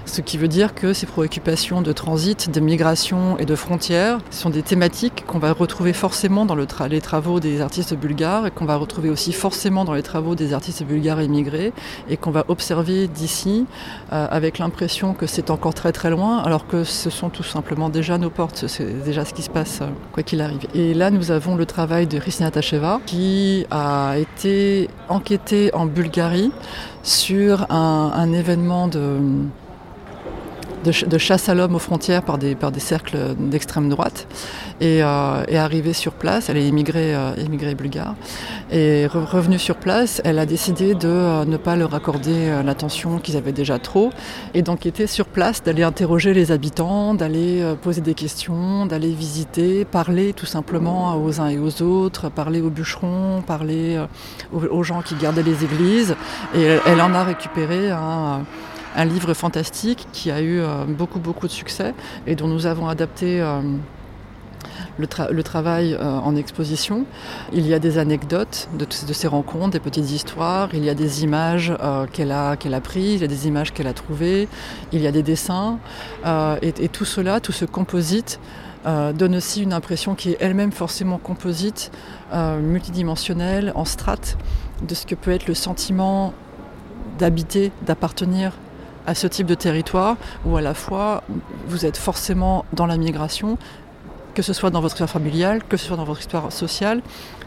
Ce 0.06 0.20
qui 0.20 0.38
veut 0.38 0.48
dire 0.48 0.74
que 0.74 0.92
ces 0.92 1.06
préoccupations 1.06 1.82
de 1.82 1.92
transit, 1.92 2.50
de 2.50 2.60
migration 2.60 3.38
et 3.38 3.44
de 3.44 3.54
frontières 3.54 4.18
sont 4.30 4.50
des 4.50 4.62
thématiques 4.62 5.24
qu'on 5.26 5.38
va 5.38 5.52
retrouver 5.52 5.92
forcément 5.92 6.44
dans 6.44 6.56
les 6.56 7.00
travaux 7.00 7.40
des 7.40 7.60
artistes 7.60 7.94
bulgares 7.94 8.46
et 8.46 8.50
qu'on 8.50 8.64
va 8.64 8.76
retrouver 8.76 9.10
aussi 9.10 9.32
forcément 9.32 9.84
dans 9.84 9.94
les 9.94 10.02
travaux 10.02 10.34
des 10.34 10.52
artistes 10.52 10.82
bulgares 10.82 11.20
émigrés 11.20 11.72
et 12.08 12.16
qu'on 12.16 12.30
va 12.30 12.44
observer 12.48 13.08
d'ici 13.08 13.66
euh, 14.12 14.26
avec 14.30 14.58
l'impression 14.58 15.14
que 15.14 15.26
c'est 15.26 15.50
encore 15.50 15.74
très 15.74 15.92
très 15.92 16.10
loin 16.10 16.38
alors 16.38 16.66
que 16.66 16.84
ce 16.84 17.10
sont 17.10 17.30
tout 17.30 17.42
simplement 17.42 17.88
déjà 17.88 18.18
nos 18.18 18.30
portes, 18.30 18.66
c'est 18.66 19.04
déjà 19.04 19.24
ce 19.24 19.32
qui 19.32 19.42
se 19.42 19.50
passe 19.50 19.80
euh, 19.82 19.86
quoi 20.12 20.22
qu'il 20.22 20.40
arrive. 20.40 20.66
Et 20.74 20.94
là 20.94 21.10
nous 21.10 21.30
avons 21.30 21.54
le 21.54 21.66
travail 21.66 22.06
de 22.06 22.18
Christina 22.18 22.50
Tacheva 22.50 23.00
qui 23.06 23.66
a 23.70 24.14
été 24.18 24.88
enquêtée 25.08 25.70
en 25.74 25.79
Bulgarie 25.86 26.52
sur 27.02 27.70
un, 27.70 28.32
événement 28.32 28.88
de, 28.88 29.18
de, 30.84 31.18
chasse 31.18 31.48
à 31.48 31.54
l'homme 31.54 31.74
aux 31.74 31.80
frontières 31.80 32.22
par 32.22 32.38
des, 32.38 32.54
par 32.54 32.72
des 32.72 32.80
cercles 32.80 33.34
d'extrême 33.38 33.88
droite 33.88 34.26
et 34.80 35.02
euh, 35.02 35.44
est 35.46 35.56
arrivée 35.56 35.92
sur 35.92 36.12
place, 36.12 36.48
elle 36.48 36.56
est 36.56 36.66
immigrée, 36.66 37.14
euh, 37.14 37.32
immigrée 37.38 37.74
bulgare, 37.74 38.14
et 38.70 39.06
revenue 39.06 39.58
sur 39.58 39.76
place, 39.76 40.22
elle 40.24 40.38
a 40.38 40.46
décidé 40.46 40.94
de 40.94 41.08
euh, 41.08 41.44
ne 41.44 41.56
pas 41.56 41.76
leur 41.76 41.94
accorder 41.94 42.62
l'attention 42.64 43.18
qu'ils 43.18 43.36
avaient 43.36 43.52
déjà 43.52 43.78
trop, 43.78 44.10
et 44.54 44.62
d'enquêter 44.62 45.06
sur 45.06 45.26
place, 45.26 45.62
d'aller 45.62 45.82
interroger 45.82 46.32
les 46.32 46.50
habitants, 46.50 47.14
d'aller 47.14 47.62
poser 47.82 48.00
des 48.00 48.14
questions, 48.14 48.86
d'aller 48.86 49.12
visiter, 49.12 49.84
parler 49.84 50.32
tout 50.32 50.46
simplement 50.46 51.16
aux 51.22 51.40
uns 51.40 51.48
et 51.48 51.58
aux 51.58 51.82
autres, 51.82 52.30
parler 52.30 52.60
aux 52.60 52.70
bûcherons, 52.70 53.42
parler 53.46 54.02
aux, 54.52 54.82
gens 54.82 55.02
qui 55.02 55.14
gardaient 55.16 55.42
les 55.42 55.64
églises, 55.64 56.16
et 56.54 56.78
elle, 56.86 57.00
en 57.00 57.14
a 57.14 57.24
récupéré 57.24 57.90
un 57.90 58.44
un 58.96 59.04
livre 59.04 59.34
fantastique 59.34 60.06
qui 60.12 60.30
a 60.30 60.42
eu 60.42 60.60
beaucoup 60.88 61.20
beaucoup 61.20 61.46
de 61.46 61.52
succès 61.52 61.94
et 62.26 62.34
dont 62.34 62.48
nous 62.48 62.66
avons 62.66 62.88
adapté 62.88 63.40
le, 64.98 65.42
travail 65.42 65.94
euh, 65.94 66.18
en 66.18 66.36
exposition. 66.36 67.06
Il 67.52 67.66
y 67.66 67.74
a 67.74 67.78
des 67.78 67.98
anecdotes 67.98 68.68
de, 68.74 68.86
ces 68.90 69.28
rencontres, 69.28 69.70
des 69.70 69.80
petites 69.80 70.10
histoires, 70.10 70.68
il 70.72 70.84
y 70.84 70.90
a 70.90 70.94
des 70.94 71.24
images 71.24 71.72
euh, 71.80 72.06
qu'elle 72.06 72.32
a, 72.32 72.56
qu'elle 72.56 72.74
a 72.74 72.80
prises, 72.80 73.16
il 73.16 73.20
y 73.22 73.24
a 73.24 73.28
des 73.28 73.46
images 73.46 73.72
qu'elle 73.72 73.86
a 73.86 73.92
trouvées, 73.92 74.48
il 74.92 75.00
y 75.00 75.06
a 75.06 75.12
des 75.12 75.22
dessins. 75.22 75.78
Euh, 76.26 76.56
et, 76.62 76.88
tout 76.88 77.04
cela, 77.04 77.40
tout 77.40 77.52
ce 77.52 77.64
composite, 77.64 78.40
donne 78.84 79.36
aussi 79.36 79.62
une 79.62 79.74
impression 79.74 80.14
qui 80.14 80.30
est 80.30 80.38
elle-même 80.40 80.72
forcément 80.72 81.18
composite, 81.18 81.92
multidimensionnelle, 82.32 83.72
en 83.74 83.84
strates, 83.84 84.38
de 84.80 84.94
ce 84.94 85.04
que 85.04 85.14
peut 85.14 85.32
être 85.32 85.46
le 85.46 85.54
sentiment 85.54 86.32
d'habiter, 87.18 87.72
d'appartenir 87.84 88.52
à 89.10 89.14
ce 89.14 89.26
type 89.26 89.48
de 89.48 89.56
territoire 89.56 90.16
où 90.46 90.56
à 90.56 90.60
la 90.60 90.72
fois 90.72 91.24
vous 91.66 91.84
êtes 91.84 91.96
forcément 91.96 92.64
dans 92.72 92.86
la 92.86 92.96
migration, 92.96 93.58
que 94.34 94.42
ce 94.42 94.52
soit 94.52 94.70
dans 94.70 94.80
votre 94.80 94.94
histoire 94.94 95.10
familiale, 95.10 95.62
que 95.68 95.76
ce 95.76 95.84
soit 95.86 95.96
dans 95.96 96.04
votre 96.04 96.20
histoire 96.20 96.52
sociale. 96.52 97.02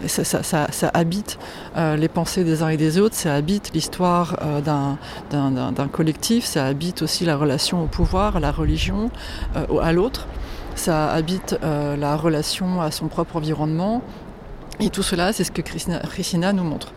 Ça, 0.05 0.91
habite 0.93 1.39
euh, 1.77 1.95
les 1.95 2.09
pensées 2.09 2.43
des 2.43 2.61
uns 2.63 2.67
et 2.67 2.75
des 2.75 2.99
autres, 2.99 3.15
ça 3.15 3.33
habite 3.33 3.71
l'histoire 3.73 4.37
euh, 4.41 4.59
d'un 5.31 5.87
collectif, 5.87 6.43
ça 6.43 6.65
habite 6.65 7.01
aussi 7.01 7.23
la 7.23 7.37
relation 7.37 7.81
au 7.81 7.87
pouvoir, 7.87 8.35
à 8.35 8.39
la 8.41 8.51
religion, 8.51 9.09
euh, 9.55 9.79
à 9.81 9.93
l'autre, 9.93 10.27
ça 10.75 11.13
habite 11.13 11.57
la 11.61 12.17
relation 12.17 12.81
à 12.81 12.91
son 12.91 13.07
propre 13.07 13.37
environnement, 13.37 14.01
et 14.79 14.89
tout 14.89 15.03
cela, 15.03 15.31
c'est 15.31 15.45
ce 15.45 15.51
que 15.51 15.61
Christina, 15.61 16.51
nous 16.51 16.63
montre. 16.63 16.93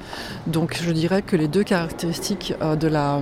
Donc 0.49 0.77
je 0.83 0.91
dirais 0.91 1.23
que 1.23 1.37
les 1.37 1.47
deux 1.47 1.63
caractéristiques 1.63 2.55
de 2.81 2.89
la, 2.89 3.21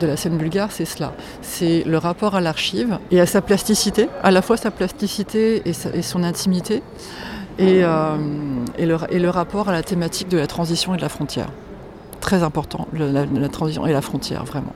de 0.00 0.06
la 0.06 0.16
scène 0.16 0.36
bulgare, 0.36 0.72
c'est 0.72 0.84
cela. 0.84 1.12
C'est 1.40 1.84
le 1.84 1.98
rapport 1.98 2.34
à 2.34 2.40
l'archive 2.40 2.98
et 3.10 3.20
à 3.20 3.26
sa 3.26 3.40
plasticité, 3.42 4.08
à 4.22 4.30
la 4.30 4.42
fois 4.42 4.56
sa 4.56 4.70
plasticité 4.70 5.62
et, 5.64 6.02
son 6.02 6.22
intimité, 6.22 6.82
euh, 7.60 8.16
et, 8.78 8.86
le, 8.86 9.28
rapport 9.28 9.68
à 9.68 9.72
la 9.72 9.82
thématique 9.82 10.28
de 10.28 10.38
la 10.38 10.46
transition 10.46 10.94
et 10.94 10.96
de 10.96 11.02
la 11.02 11.08
frontière. 11.08 11.48
Très 12.20 12.42
important, 12.42 12.88
la, 12.92 13.48
transition 13.48 13.86
et 13.86 13.92
la 13.92 14.02
frontière, 14.02 14.44
vraiment. 14.44 14.72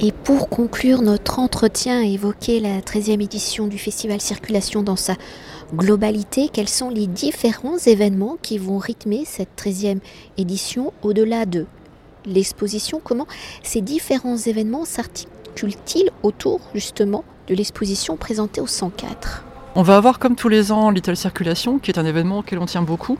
Et 0.00 0.12
pour 0.12 0.48
conclure 0.48 1.02
notre 1.02 1.38
entretien 1.38 2.02
et 2.02 2.12
évoquer 2.14 2.60
la 2.60 2.80
13e 2.80 3.22
édition 3.22 3.66
du 3.66 3.78
Festival 3.78 4.20
Circulation 4.20 4.82
dans 4.82 4.96
sa 4.96 5.14
globalité, 5.74 6.48
quels 6.50 6.68
sont 6.68 6.88
les 6.88 7.06
différents 7.06 7.78
événements 7.78 8.36
qui 8.40 8.58
vont 8.58 8.78
rythmer 8.78 9.24
cette 9.26 9.50
13e 9.58 9.98
édition 10.38 10.92
au-delà 11.02 11.44
de 11.44 11.66
l'exposition, 12.26 13.00
comment 13.02 13.26
ces 13.62 13.80
différents 13.80 14.36
événements 14.36 14.84
s'articulent-ils 14.84 16.10
autour 16.22 16.60
justement 16.74 17.24
de 17.48 17.54
l'exposition 17.54 18.16
présentée 18.16 18.60
au 18.60 18.66
104 18.66 19.44
on 19.74 19.80
va 19.80 19.96
avoir 19.96 20.18
comme 20.18 20.36
tous 20.36 20.50
les 20.50 20.70
ans 20.70 20.90
Little 20.90 21.16
Circulation, 21.16 21.78
qui 21.78 21.90
est 21.90 21.98
un 21.98 22.04
événement 22.04 22.40
auquel 22.40 22.58
on 22.58 22.66
tient 22.66 22.82
beaucoup, 22.82 23.16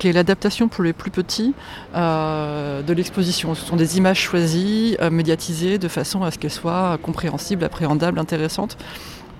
qui 0.00 0.08
est 0.08 0.12
l'adaptation 0.12 0.66
pour 0.66 0.82
les 0.82 0.92
plus 0.92 1.12
petits 1.12 1.54
euh, 1.94 2.82
de 2.82 2.92
l'exposition. 2.92 3.54
Ce 3.54 3.64
sont 3.64 3.76
des 3.76 3.98
images 3.98 4.18
choisies, 4.18 4.96
euh, 5.00 5.10
médiatisées, 5.10 5.78
de 5.78 5.86
façon 5.86 6.24
à 6.24 6.32
ce 6.32 6.40
qu'elles 6.40 6.50
soient 6.50 6.98
compréhensibles, 7.00 7.62
appréhendables, 7.62 8.18
intéressantes 8.18 8.76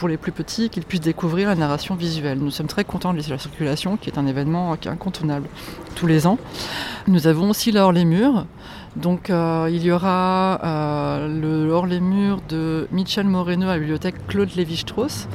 pour 0.02 0.08
les 0.08 0.16
plus 0.16 0.32
petits, 0.32 0.68
qu'ils 0.68 0.82
puissent 0.82 1.00
découvrir 1.00 1.48
la 1.48 1.54
narration 1.54 1.94
visuelle. 1.94 2.40
Nous 2.40 2.50
sommes 2.50 2.66
très 2.66 2.82
contents 2.82 3.12
de 3.12 3.18
Little 3.18 3.38
Circulation, 3.38 3.96
qui 3.96 4.10
est 4.10 4.18
un 4.18 4.26
événement 4.26 4.74
qui 4.74 4.88
est 4.88 4.90
incontournable 4.90 5.46
tous 5.94 6.08
les 6.08 6.26
ans. 6.26 6.38
Nous 7.06 7.28
avons 7.28 7.50
aussi 7.50 7.70
l'Or 7.70 7.92
les 7.92 8.04
Murs, 8.04 8.46
donc 8.96 9.30
euh, 9.30 9.68
il 9.70 9.80
y 9.84 9.92
aura 9.92 10.58
euh, 10.64 11.28
le 11.28 11.70
hors 11.70 11.86
les 11.86 12.00
murs 12.00 12.40
de 12.48 12.88
Michel 12.90 13.28
Moreno 13.28 13.68
à 13.68 13.74
la 13.74 13.78
bibliothèque 13.78 14.26
Claude 14.26 14.50
Lévi-Strauss. 14.56 15.28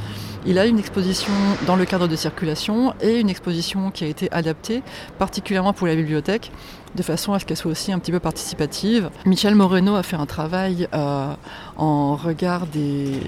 Il 0.45 0.59
a 0.59 0.65
une 0.65 0.79
exposition 0.79 1.31
dans 1.65 1.77
le 1.77 1.85
cadre 1.85 2.09
de 2.09 2.15
circulation 2.17 2.93
et 3.01 3.21
une 3.21 3.29
exposition 3.29 3.89
qui 3.89 4.03
a 4.03 4.07
été 4.07 4.29
adaptée 4.31 4.83
particulièrement 5.17 5.71
pour 5.71 5.87
la 5.87 5.95
bibliothèque 5.95 6.51
de 6.95 7.03
façon 7.03 7.33
à 7.33 7.39
ce 7.39 7.45
qu'elle 7.45 7.57
soit 7.57 7.71
aussi 7.71 7.91
un 7.91 7.99
petit 7.99 8.11
peu 8.11 8.19
participative. 8.19 9.09
Michel 9.25 9.55
Moreno 9.55 9.95
a 9.95 10.03
fait 10.03 10.15
un 10.15 10.25
travail 10.25 10.87
euh, 10.93 11.33
en 11.77 12.15
regard 12.15 12.65
des, 12.67 13.19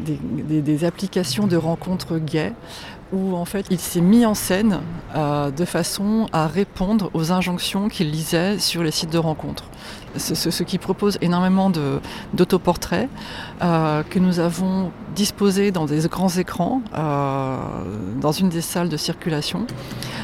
des, 0.00 0.84
applications 0.84 1.46
de 1.46 1.56
rencontres 1.56 2.18
gays 2.18 2.52
où 3.14 3.36
en 3.36 3.44
fait 3.44 3.66
il 3.70 3.78
s'est 3.78 4.00
mis 4.00 4.26
en 4.26 4.34
scène 4.34 4.80
euh, 5.14 5.50
de 5.50 5.64
façon 5.64 6.26
à 6.32 6.46
répondre 6.46 7.10
aux 7.14 7.32
injonctions 7.32 7.88
qu'il 7.88 8.10
lisait 8.10 8.58
sur 8.58 8.82
les 8.82 8.90
sites 8.90 9.10
de 9.10 9.18
rencontres. 9.18 9.64
Ce, 10.16 10.62
qui 10.62 10.78
propose 10.78 11.18
énormément 11.22 11.72
d'autoportraits 12.34 13.08
euh, 13.62 14.04
que 14.08 14.20
nous 14.20 14.38
avons 14.38 14.92
disposés 15.16 15.72
dans 15.72 15.86
des 15.86 16.06
grands 16.06 16.28
écrans 16.28 16.82
euh, 16.96 17.56
dans 18.20 18.30
une 18.30 18.48
des 18.48 18.60
salles 18.60 18.88
de 18.88 18.96
circulation 18.96 19.66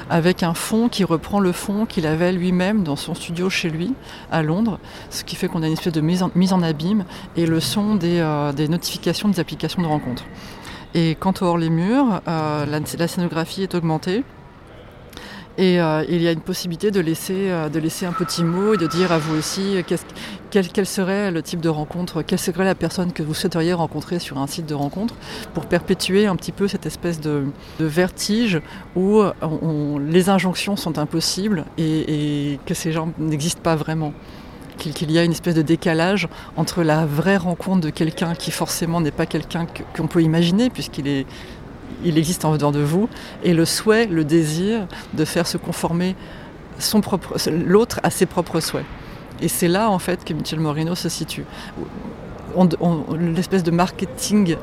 avec 0.09 0.45
un 0.45 0.55
fond 0.55 0.89
qui 0.89 1.03
reprend 1.03 1.41
le 1.41 1.51
fond 1.51 1.87
qu'il 1.87 2.07
avait 2.07 2.31
lui-même 2.31 2.85
dans 2.85 2.95
son 2.95 3.17
studio 3.17 3.51
chez 3.51 3.69
lui 3.69 3.93
à 4.31 4.43
Londres, 4.43 4.79
ce 5.11 5.25
qui 5.25 5.35
fait 5.35 5.49
qu'on 5.49 5.63
a 5.65 5.67
une 5.67 5.73
espèce 5.73 5.93
de 5.93 6.01
mise 6.01 6.23
en, 6.23 6.63
abîme 6.63 7.05
et 7.37 7.47
le 7.47 7.59
son 7.59 7.97
des, 7.97 8.25
des 8.55 8.69
notifications 8.69 9.29
des 9.29 9.41
applications 9.41 9.83
de 9.83 9.89
rencontres. 9.89 10.25
Et 10.95 11.15
quant 11.15 11.35
hors 11.41 11.57
les 11.57 11.71
murs, 11.71 12.21
euh, 12.27 12.67
la, 12.67 13.09
scénographie 13.09 13.63
est 13.63 13.75
augmentée. 13.75 14.25
Et 15.59 15.81
euh, 15.81 16.05
il 16.09 16.23
y 16.23 16.29
a 16.29 16.33
une 16.33 16.41
possibilité 16.41 16.91
de 16.91 17.01
laisser, 17.01 17.51
euh, 17.51 17.69
de 17.69 17.79
laisser 17.79 18.07
un 18.07 18.13
petit 18.13 18.45
mot 18.45 18.75
et 18.75 18.77
de 18.77 18.87
dire 18.87 19.13
à 19.13 19.19
vous 19.19 19.37
aussi 19.37 19.77
quel, 20.51 20.87
serait 20.87 21.31
le 21.31 21.43
type 21.43 21.61
de 21.61 21.69
rencontre, 21.69 22.23
quelle 22.23 22.39
serait 22.39 22.65
la 22.65 22.75
personne 22.75 23.13
que 23.13 23.23
vous 23.23 23.35
souhaiteriez 23.35 23.73
rencontrer 23.73 24.19
sur 24.19 24.39
un 24.39 24.47
site 24.47 24.67
de 24.67 24.75
rencontre 24.75 25.15
pour 25.53 25.67
perpétuer 25.67 26.27
un 26.27 26.37
petit 26.37 26.53
peu 26.53 26.67
cette 26.67 26.87
espèce 26.87 27.21
de, 27.21 27.45
vertige 27.79 28.61
où 28.97 29.23
les 30.09 30.29
injonctions 30.29 30.77
sont 30.77 30.99
impossibles 30.99 31.67
et 31.79 32.59
que 32.65 32.75
ces 32.75 32.93
gens 32.93 33.13
n'existent 33.19 33.63
pas 33.63 33.77
vraiment 33.77 34.15
qu'il 34.81 35.13
y 35.13 35.19
a 35.19 35.25
une 35.25 35.33
espèce 35.33 35.55
de 35.55 35.63
décalage 35.63 36.29
entre 36.57 36.83
la 36.83 37.07
vraie 37.07 37.37
rencontre 37.37 37.81
de 37.81 37.91
quelqu'un 37.91 38.35
qui 38.35 38.51
forcément 38.51 39.01
n'est 39.01 39.11
pas 39.11 39.27
quelqu'un 39.27 39.67
qu'on 39.97 40.07
peut 40.07 40.23
imaginer 40.23 40.71
puisqu'il 40.71 41.07
est 41.07 41.27
il 42.05 42.19
existe 42.19 42.45
en 42.45 42.57
dehors 42.57 42.73
de 42.73 42.81
vous, 42.81 43.09
et 43.43 43.53
le 43.53 43.65
souhait, 43.65 44.07
le 44.07 44.25
désir 44.25 44.87
de 45.15 45.25
faire 45.25 45.47
se 45.47 45.59
conformer 45.59 46.17
son 46.79 47.01
propre, 47.01 47.37
l'autre 47.51 48.01
à 48.03 48.11
ses 48.11 48.27
propres 48.27 48.61
souhaits. 48.61 48.87
Et 49.43 49.49
c'est 49.49 49.69
là 49.69 49.91
en 49.91 49.99
fait 49.99 50.25
que 50.25 50.33
Michel 50.33 50.61
Moreno 50.61 50.95
se 50.95 51.09
situe. 51.09 51.45
L'espèce 53.19 53.63
de 53.63 53.71
marketing, 53.71 54.57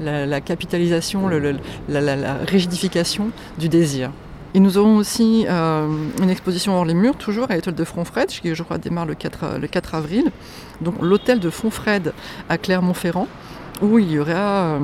la, 0.00 0.40
capitalisation, 0.40 1.28
la 1.28 2.34
rigidification 2.46 3.30
du 3.58 3.68
désir. 3.68 4.10
Et 4.54 4.60
nous 4.60 4.76
aurons 4.76 4.96
aussi 4.96 5.46
euh, 5.48 5.88
une 6.20 6.28
exposition 6.28 6.74
hors 6.76 6.84
les 6.84 6.92
murs, 6.92 7.16
toujours 7.16 7.50
à 7.50 7.54
l'étoile 7.54 7.74
de 7.74 7.84
Fronfred, 7.84 8.28
qui 8.28 8.54
je 8.54 8.62
crois 8.62 8.76
démarre 8.76 9.06
le 9.06 9.14
4, 9.14 9.44
euh, 9.44 9.58
le 9.58 9.66
4 9.66 9.94
avril. 9.94 10.30
Donc 10.82 10.96
l'hôtel 11.00 11.40
de 11.40 11.48
Fronfred 11.48 12.12
à 12.50 12.58
Clermont-Ferrand, 12.58 13.28
où 13.80 13.98
il 13.98 14.10
y 14.10 14.18
aura 14.18 14.30
euh, 14.32 14.78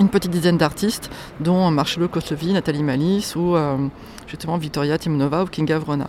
une 0.00 0.08
petite 0.08 0.32
dizaine 0.32 0.58
d'artistes, 0.58 1.10
dont 1.38 1.70
Marcelo 1.70 2.08
Koslovi, 2.08 2.52
Nathalie 2.52 2.82
Malice 2.82 3.36
ou 3.36 3.56
justement 4.28 4.56
Victoria 4.56 4.96
Timonova 4.96 5.42
ou 5.42 5.46
Kinga 5.46 5.76
Vrona. 5.78 6.08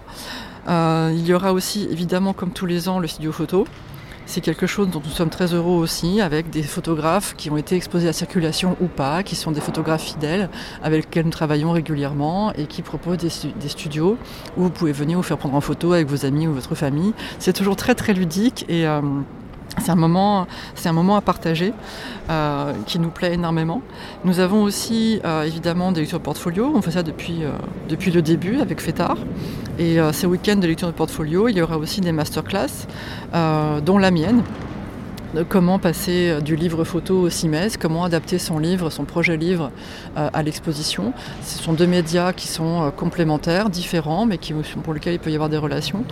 il 0.68 1.26
y 1.26 1.34
aura 1.34 1.54
aussi 1.54 1.88
évidemment 1.90 2.34
comme 2.34 2.52
tous 2.52 2.68
les 2.68 2.88
ans 2.88 3.00
le 3.00 3.08
studio 3.08 3.32
photo 3.32 3.66
c'est 4.30 4.42
quelque 4.42 4.68
chose 4.68 4.92
dont 4.92 5.02
nous 5.04 5.10
sommes 5.10 5.32
très 5.32 5.56
heureux 5.56 5.82
aussi, 5.82 6.22
avec 6.22 6.52
des 6.52 6.62
photographes 6.62 7.34
qui 7.36 7.50
ont 7.50 7.58
été 7.58 7.76
exposés 7.76 8.08
à 8.08 8.14
circulation 8.14 8.78
ou 8.80 8.86
pas, 8.86 9.24
qui 9.24 9.36
sont 9.36 9.52
des 9.52 9.60
photographes 9.60 10.04
fidèles, 10.04 10.50
avec 10.84 11.06
lesquels 11.06 11.26
nous 11.26 11.32
travaillons 11.32 11.72
régulièrement 11.72 12.54
et 12.54 12.68
qui 12.68 12.84
proposent 12.84 13.18
des, 13.18 13.30
studios 13.70 14.18
où 14.56 14.64
vous 14.64 14.70
pouvez 14.70 14.92
venir 14.92 15.18
vous 15.18 15.24
faire 15.24 15.40
prendre 15.40 15.56
en 15.56 15.62
photo 15.62 15.94
avec 15.94 16.08
vos 16.08 16.28
amis 16.28 16.48
ou 16.48 16.54
votre 16.54 16.76
famille. 16.76 17.14
C'est 17.40 17.54
toujours 17.54 17.76
très 17.76 17.96
très 17.96 18.14
ludique 18.14 18.66
et 18.70 18.86
euh, 18.86 19.02
c'est 19.80 19.92
un 19.92 19.96
moment, 19.96 20.48
c'est 20.76 20.90
un 20.90 20.94
moment 20.94 21.16
à 21.16 21.22
partager 21.22 21.74
euh, 22.30 22.74
qui 22.86 23.00
nous 23.00 23.10
plaît 23.10 23.34
énormément. 23.34 23.82
Nous 24.24 24.40
avons 24.40 24.64
aussi 24.64 25.20
euh, 25.26 25.44
évidemment 25.44 25.92
des 25.92 26.02
lectures 26.02 26.20
de 26.20 26.24
portfolio. 26.24 26.72
On 26.76 26.82
fait 26.82 26.92
ça 26.92 27.04
depuis, 27.04 27.44
euh, 27.44 27.52
depuis 27.88 28.12
le 28.12 28.22
début 28.22 28.60
avec 28.60 28.82
FETAR. 28.82 29.18
Et 29.78 29.98
ces 30.12 30.28
week-ends 30.28 30.58
de 30.58 30.68
lecture 30.68 30.90
de 30.90 30.94
portfolio, 30.94 31.48
il 31.48 31.56
y 31.56 31.62
aura 31.62 31.78
aussi 31.78 32.02
des 32.02 32.12
masterclass, 32.12 32.86
dont 33.32 33.98
la 33.98 34.12
mienne, 34.12 34.44
comment 35.48 35.80
passer 35.80 36.30
euh, 36.30 36.42
du 36.42 36.56
livre 36.56 36.84
photo 36.84 37.22
au 37.22 37.30
CIMES, 37.30 37.72
comment 37.80 38.04
adapter 38.04 38.40
son 38.40 38.60
livre, 38.60 38.90
son 38.90 39.06
projet 39.06 39.38
livre 39.38 39.72
euh, 40.18 40.30
à 40.34 40.44
l'exposition. 40.44 41.14
Ce 41.44 41.62
sont 41.62 41.74
deux 41.74 41.88
médias 41.88 42.34
qui 42.34 42.48
sont 42.48 42.84
euh, 42.84 42.90
complémentaires, 42.92 43.70
différents, 43.70 44.26
mais 44.26 44.40
pour 44.84 44.94
lesquels 44.94 45.14
il 45.14 45.20
peut 45.20 45.32
y 45.32 45.36
avoir 45.36 45.50
des 45.50 45.58
relations. 45.58 46.04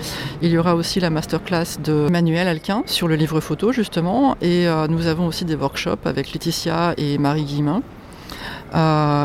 Il 0.41 0.49
y 0.49 0.57
aura 0.57 0.75
aussi 0.75 0.99
la 0.99 1.09
masterclass 1.09 1.79
de 1.83 2.07
Manuel 2.09 2.47
Alquin 2.47 2.83
sur 2.85 3.07
le 3.07 3.15
livre 3.15 3.39
photo, 3.39 3.71
justement, 3.71 4.35
et 4.41 4.67
nous 4.89 5.07
avons 5.07 5.27
aussi 5.27 5.45
des 5.45 5.55
workshops 5.55 6.05
avec 6.05 6.33
Laetitia 6.33 6.93
et 6.97 7.17
Marie 7.17 7.43
Guillemin. 7.43 7.81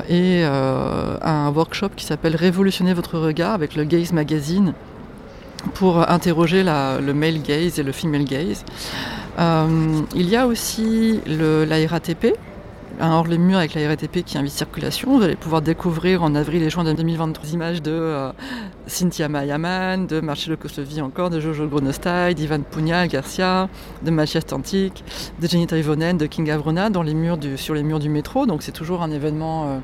et 0.09 0.45
un 0.45 1.53
workshop 1.55 1.91
qui 1.97 2.05
s'appelle 2.05 2.37
Révolutionner 2.37 2.95
votre 2.95 3.19
regard 3.19 3.53
avec 3.55 3.75
le 3.75 3.85
Gaze 3.85 4.13
Magazine 4.13 4.73
pour 5.75 6.11
interroger 6.11 6.63
le 6.65 7.13
male 7.13 7.43
gaze 7.43 7.79
et 7.79 7.83
le 7.83 7.93
female 7.93 8.25
gaze. 8.25 8.65
Euh, 9.39 10.03
il 10.15 10.29
y 10.29 10.37
a 10.37 10.47
aussi 10.47 11.21
la 11.27 11.87
RATP, 11.87 12.35
un 13.01 13.13
hors 13.13 13.27
les 13.27 13.39
murs 13.39 13.59
avec 13.59 13.75
la 13.75 13.89
RATP 13.89 14.23
qui 14.25 14.37
invite 14.37 14.53
circulation. 14.53 15.17
Vous 15.17 15.23
allez 15.23 15.37
pouvoir 15.37 15.63
découvrir 15.63 16.23
en 16.23 16.35
avril 16.35 16.63
et 16.63 16.71
juin 16.71 16.85
2023 16.85 17.45
des 17.45 17.55
images 17.55 17.83
de 17.83 17.91
euh, 17.91 18.33
Cynthia 18.87 19.29
Mayaman, 19.29 20.07
de 20.07 20.21
Marcelo 20.21 20.57
Koslovi 20.57 21.01
encore, 21.01 21.31
de 21.31 21.41
Jojo 21.41 21.67
Gronostai, 21.67 22.35
d'Ivan 22.35 22.61
Pugnal 22.61 23.09
Garcia, 23.09 23.69
de 24.03 24.11
Mathias 24.11 24.47
Tantik, 24.47 25.03
de 25.41 25.47
Jenny 25.47 25.67
Trivonen, 25.67 26.19
de 26.19 26.27
King 26.27 26.51
Avrona 26.51 26.91
dans 26.91 27.03
les 27.03 27.15
murs 27.15 27.39
sur 27.57 27.75
les 27.75 27.83
murs 27.83 28.01
du 28.01 28.11
métro. 28.11 28.47
Donc 28.47 28.63
c'est 28.63 28.73
toujours 28.73 29.03
un 29.03 29.11
événement 29.11 29.65
euh, 29.65 29.79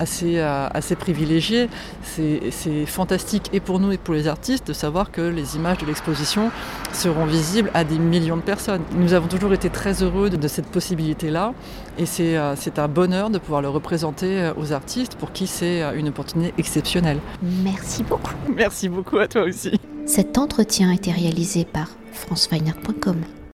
assez, 0.00 0.38
euh, 0.38 0.66
assez 0.72 0.96
privilégié. 0.96 1.68
C'est 2.02 2.86
fantastique 2.86 3.50
et 3.52 3.60
pour 3.60 3.78
nous 3.78 3.92
et 3.92 3.98
pour 3.98 4.14
les 4.14 4.26
artistes 4.26 4.66
de 4.66 4.72
savoir 4.72 5.12
que 5.12 5.20
les 5.20 5.56
images 5.56 5.78
de 5.78 5.86
l'exposition 5.86 6.50
seront 6.92 7.26
visibles 7.26 7.70
à 7.74 7.84
des 7.84 7.98
millions 7.98 8.36
de 8.36 8.42
personnes. 8.42 8.82
Nous 8.96 9.12
avons 9.12 9.28
toujours 9.28 9.52
été 9.52 9.70
très 9.70 10.02
heureux 10.02 10.30
de, 10.30 10.48
cette 10.48 10.66
possibilité-là 10.66 11.52
et 11.98 12.04
euh, 12.20 12.54
c'est 12.56 12.78
un 12.78 12.88
bonheur 12.88 13.30
de 13.30 13.38
pouvoir 13.38 13.62
le 13.62 13.68
représenter 13.68 14.40
euh, 14.40 14.52
aux 14.56 14.72
artistes 14.72 15.14
pour 15.14 15.32
qui 15.32 15.46
c'est 15.46 15.82
une 15.96 16.08
opportunité 16.08 16.52
exceptionnelle. 16.58 17.18
Merci 17.42 18.02
beaucoup. 18.02 18.34
Merci 18.56 18.88
beaucoup 18.88 19.18
à 19.18 19.28
toi 19.28 19.42
aussi. 19.42 19.78
Cet 20.06 20.38
entretien 20.38 20.90
a 20.90 20.94
été 20.94 21.12
réalisé 21.12 21.64
par 21.64 21.88
franceweiner.com. 22.12 23.22